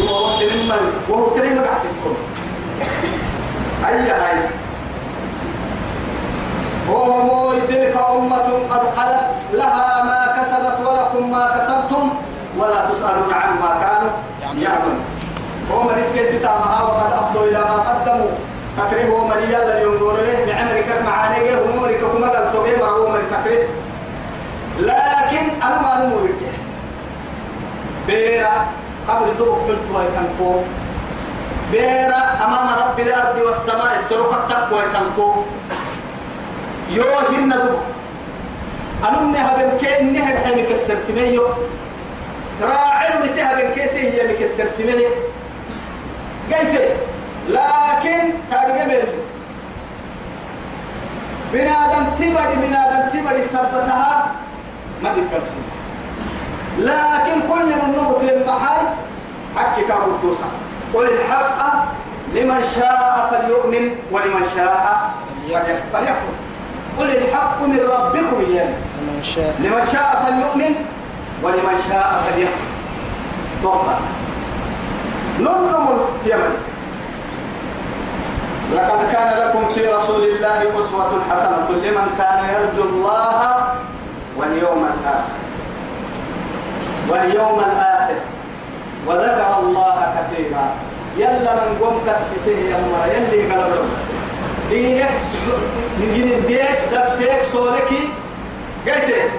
هو 0.00 0.24
وقت 0.26 0.42
نمي 0.42 0.90
وهو 1.08 1.30
كريم 1.34 1.58
قحسبكم 1.58 2.14
أي 3.88 4.10
هاي 4.10 4.38
وهم 6.90 7.58
تلك 7.68 7.96
أمة 8.10 8.48
قد 8.70 8.82
خلت 8.96 9.20
لها 9.52 10.02
ما 10.04 10.42
كسبت 10.42 10.86
ولكم 10.86 11.30
ما 11.32 11.56
كسبتم 11.58 12.10
ولا 12.58 12.90
تسألون 12.90 13.32
عما 13.32 13.70
كانوا 13.80 14.10
يعملون 14.62 15.00
هم 15.70 15.88
رزق 15.88 16.16
ستامها 16.28 16.82
وقد 16.82 17.12
أفضوا 17.12 17.44
إلى 17.48 17.58
ما 17.58 17.74
قدموا. 17.74 18.30
تقريب 18.76 19.10
هو 19.10 19.26
مريا 19.26 19.62
اللي 19.62 19.82
ينظر 19.82 20.16
له 20.22 20.44
بعمرك 20.46 21.02
معانيه. 21.04 21.54
هم 21.54 21.82
مريك 21.82 22.00
كما 22.00 22.28
قال 22.28 22.52
توبي 22.52 22.76
مع 22.76 22.88
هو 22.88 23.10
مريك 23.10 23.30
تقريب. 23.30 23.68
لكن 24.78 25.62
أنا 25.62 25.80
ما 25.82 26.04
نمو 26.04 26.16
بيرا 28.06 28.66
قبل 29.08 29.36
دوك 29.38 29.58
قلت 29.68 29.90
ويكن 29.94 30.26
فوق 30.38 30.64
بيرا 31.72 32.22
أمام 32.44 32.68
رب 32.78 33.00
الأرض 33.00 33.38
والسماء 33.46 33.94
السرق 33.94 34.32
التقوى 34.34 34.82
تنكو 34.94 35.34
يو 36.90 37.04
هن 37.30 37.48
دو 37.48 37.76
أنم 39.08 39.32
بن 39.32 39.78
كي 39.80 40.04
نهر 40.04 40.36
حي 40.44 40.62
مكسرت 40.62 41.10
ميو 41.10 41.48
راعي 42.62 43.24
مسيها 43.24 43.54
بن 43.54 43.74
كيسي 43.74 43.98
هي 43.98 44.32
مكسرت 44.32 44.78
ميو 44.78 45.10
قلت 46.52 46.96
لكن 47.48 48.32
تارجع 48.50 48.84
ميل 48.86 49.02
بنادم 51.52 52.04
تبدي 52.18 52.66
بنادم 52.66 53.08
تبدي 53.12 53.42
سبتها 53.42 54.32
ما 55.02 55.08
تكسر 55.08 55.62
لكن 56.78 57.40
كل 57.48 57.66
من 57.66 57.94
نقط 57.96 58.22
للمحل 58.22 58.86
حكي 59.56 59.82
كابو 59.82 60.10
توسع 60.22 60.46
قل 60.94 61.08
الحق 61.08 61.84
لمن 62.34 62.64
شاء 62.74 63.28
فليؤمن 63.30 63.90
ولمن 64.10 64.46
شاء 64.56 65.10
فليكفر. 65.92 66.34
قل 66.98 67.10
الحق 67.16 67.62
من 67.62 67.80
ربكم 67.80 68.52
يعني 68.54 68.74
لمن 69.58 69.86
شاء 69.92 70.24
فليؤمن 70.26 70.74
ولمن 71.42 71.78
شاء 71.88 72.22
فليكفر. 72.26 72.66
ننظم 75.40 75.86
اليمن. 76.24 76.54
لقد 78.74 79.00
كان 79.12 79.28
لكم 79.40 79.68
في 79.70 79.80
رسول 79.80 80.22
الله 80.22 80.80
أسوة 80.80 81.10
حسنة 81.30 81.68
لمن 81.70 82.06
كان 82.18 82.40
يرجو 82.54 82.88
الله 82.88 83.66
واليوم 84.36 84.88
الآخر. 84.92 85.34
واليوم 87.10 87.58
الآخر. 87.60 88.18
وذكر 89.06 89.58
الله 89.62 89.96
كثيرا. 90.16 90.66
يلا 91.16 91.54
من 91.54 91.78
قوم 91.80 92.00
كسته 92.06 92.58
يا 92.70 92.76
مرة 92.76 93.06
يلي 93.06 93.52
قالوا 93.52 93.84
دينك 94.70 95.10
من 95.98 96.32
الديك 96.38 96.78
دفيك 96.92 97.42
سولكي 97.52 98.08
قلت 98.86 99.30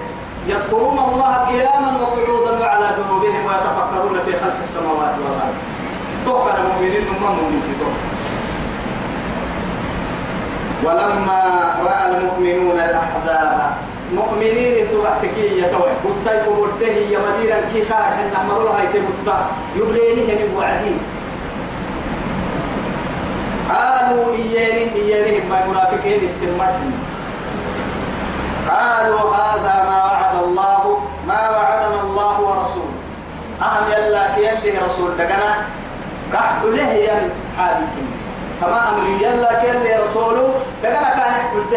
يذكرون 0.47 0.99
الله 0.99 1.33
قياما 1.49 1.91
وقعودا 2.01 2.59
وعلى 2.59 2.87
جنوبهم 2.97 3.45
ويتفكرون 3.45 4.19
في 4.25 4.31
خلق 4.39 4.57
السماوات 4.59 5.15
والأرض. 5.23 5.57
تقر 6.25 6.55
المؤمنين 6.57 7.01
ثم 7.01 7.23
مؤمنين 7.25 7.77
ولما 10.83 11.73
رأى 11.85 12.17
المؤمنون 12.17 12.79
الأحزاب 12.79 13.71
مؤمنين 14.15 14.87
تغتكي 14.91 15.59
يتوي 15.59 15.91
قلت 16.03 16.27
يقول 16.27 16.69
يا 16.81 17.19
مدينة 17.19 17.55
كي 17.73 17.85
خارج 17.89 18.13
ان 18.23 18.31
امروا 18.41 18.69
هاي 18.69 18.87
تبتا 18.93 19.45
يبليني 19.75 20.33
هني 20.33 20.55
وعدين 20.57 20.99
قالوا 23.69 24.33
إياني 24.35 24.95
إياني 24.95 25.49
ما 25.49 25.67
منافقين 25.67 26.19
التمتين 26.23 26.93
قالوا 28.69 29.35
هذا 29.35 29.75
ما 29.89 30.03
وعد 30.05 30.43
الله 30.43 31.01
ما 31.27 31.49
وعدنا 31.49 32.01
الله 32.01 32.41
ورسوله. 32.41 32.97
أهم 33.61 33.91
يلا 33.91 34.37
يلي 34.37 34.77
رسول 34.85 35.11
دقنا 35.17 35.55
قحط 36.33 36.65
له 36.65 36.91
ين 36.93 37.29
حالكم 37.57 38.05
فما 38.61 38.89
أمري 38.89 39.23
يلا 39.23 39.63
يلي 39.63 40.03
رسوله 40.03 40.53
دقنا 40.83 41.09
كان 41.09 41.33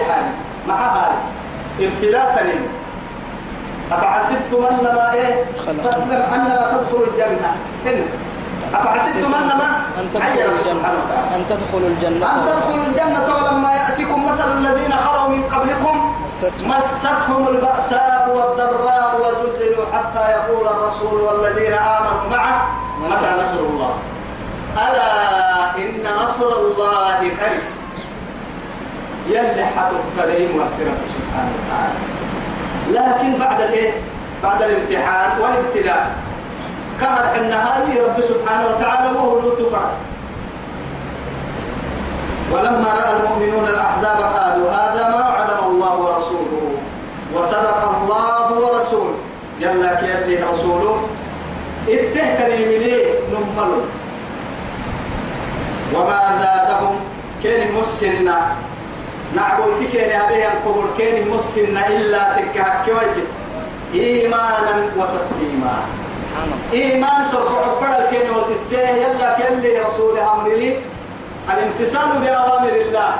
حالي. 0.08 0.32
مع 0.68 0.74
هذا 0.74 1.12
ابتلاء 1.80 2.36
كريم. 2.38 2.62
أفحسبتم 3.92 4.66
أنما 4.70 5.12
إيه؟ 5.12 5.44
أنما 6.34 6.72
تدخل 6.72 7.00
الجنة. 7.10 7.50
هنا 7.86 8.04
أفحسبتم 8.74 9.34
أنما 9.34 9.68
أن 9.98 10.08
تدخلوا 10.14 10.58
الجنة. 10.58 10.88
أن 11.34 11.42
تدخلوا 11.48 11.88
الجنة. 11.88 12.26
أن 12.26 12.46
تدخلوا 12.46 12.86
الجنة 12.86 13.34
ولما 13.34 13.72
يأتيكم 13.72 14.24
مثل 14.26 14.58
الذين 14.58 14.92
خلوا 14.92 15.28
من 15.28 15.42
قبلكم 15.42 16.14
مستهم. 16.24 16.72
البأساء 17.48 18.24
والضراء 18.36 19.10
وزلزلوا 19.20 19.84
حتى 19.92 20.30
يقول 20.30 20.66
الرسول 20.68 21.20
والذين 21.20 21.72
آمنوا 21.72 22.30
معه 22.30 22.66
متى 23.00 23.30
نصر 23.42 23.62
الله؟ 23.62 23.94
ألا 24.76 25.76
إن 25.76 26.04
نصر 26.24 26.50
الله 26.60 27.18
قريب 27.18 27.80
يلي 29.28 29.64
حتى 29.64 29.94
وأسرة 30.58 30.96
سبحانه 31.14 31.52
وتعالى. 31.58 31.98
لكن 32.90 33.38
بعد 33.38 33.60
الإيه؟ 33.60 33.92
بعد 34.42 34.62
الامتحان 34.62 35.40
والابتلاء. 35.40 36.10
كهر 37.00 37.24
النهار 37.36 37.82
رب 38.04 38.20
سبحانه 38.20 38.66
وتعالى 38.66 39.16
وهو 39.16 39.38
لطفا 39.38 39.90
ولما 42.52 42.88
رأى 42.94 43.16
المؤمنون 43.16 43.68
الأحزاب 43.68 44.16
قالوا 44.16 44.70
هذا 44.70 45.08
ما 45.08 45.28
وعدنا 45.28 45.66
الله 45.66 45.96
ورسوله. 45.96 46.72
وصدق 47.34 47.80
الله 48.02 48.52
ورسوله. 48.52 49.14
يلا 49.60 49.94
كيدي 49.94 50.42
رسوله 50.44 51.08
إتهتني 51.88 52.64
منيه 52.64 53.04
نملوا 53.32 53.82
وما 55.94 56.20
زادهم 56.42 56.96
كان 57.44 57.74
مسنا 57.74 58.38
نعبد 59.36 59.88
كان 59.92 60.20
أبيه 60.20 60.48
القبر 60.52 60.84
كان 60.98 61.28
مسنا 61.28 61.88
إلا 61.88 62.22
تكهك 62.36 62.86
إيمانا 63.94 64.74
وتسليما. 64.96 65.74
إيمان 66.72 67.24
سوف 67.30 67.68
أكبر 67.68 67.88
الكين 67.98 68.30
وسيسيه 68.30 68.88
يلا 68.88 69.36
كلي 69.38 69.78
رسول 69.78 70.18
أمر 70.18 70.48
لي 70.48 70.78
الامتثال 71.50 72.08
بأوامر 72.22 72.74
الله. 72.86 73.12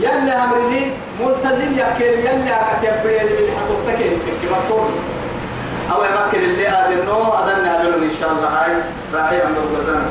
يلا 0.00 0.44
أمر 0.44 0.58
لي 0.70 0.92
ملتزم 1.20 1.72
يكير 1.72 2.18
يلا 2.18 2.58
كتب 2.70 3.06
لي 3.06 3.34
بالحقوق 3.36 3.80
تكين 3.86 4.18
تكي 4.26 4.48
أو 5.92 6.04
يمكن 6.04 6.38
اللي 6.38 6.68
هذا 6.68 6.88
النوم 6.88 7.26
أذن 7.26 7.66
إن 8.02 8.10
شاء 8.20 8.30
الله. 8.32 8.48
هاي 8.48 8.72
راحي 9.14 9.36
عند 9.40 9.56
الوزن 9.56 10.02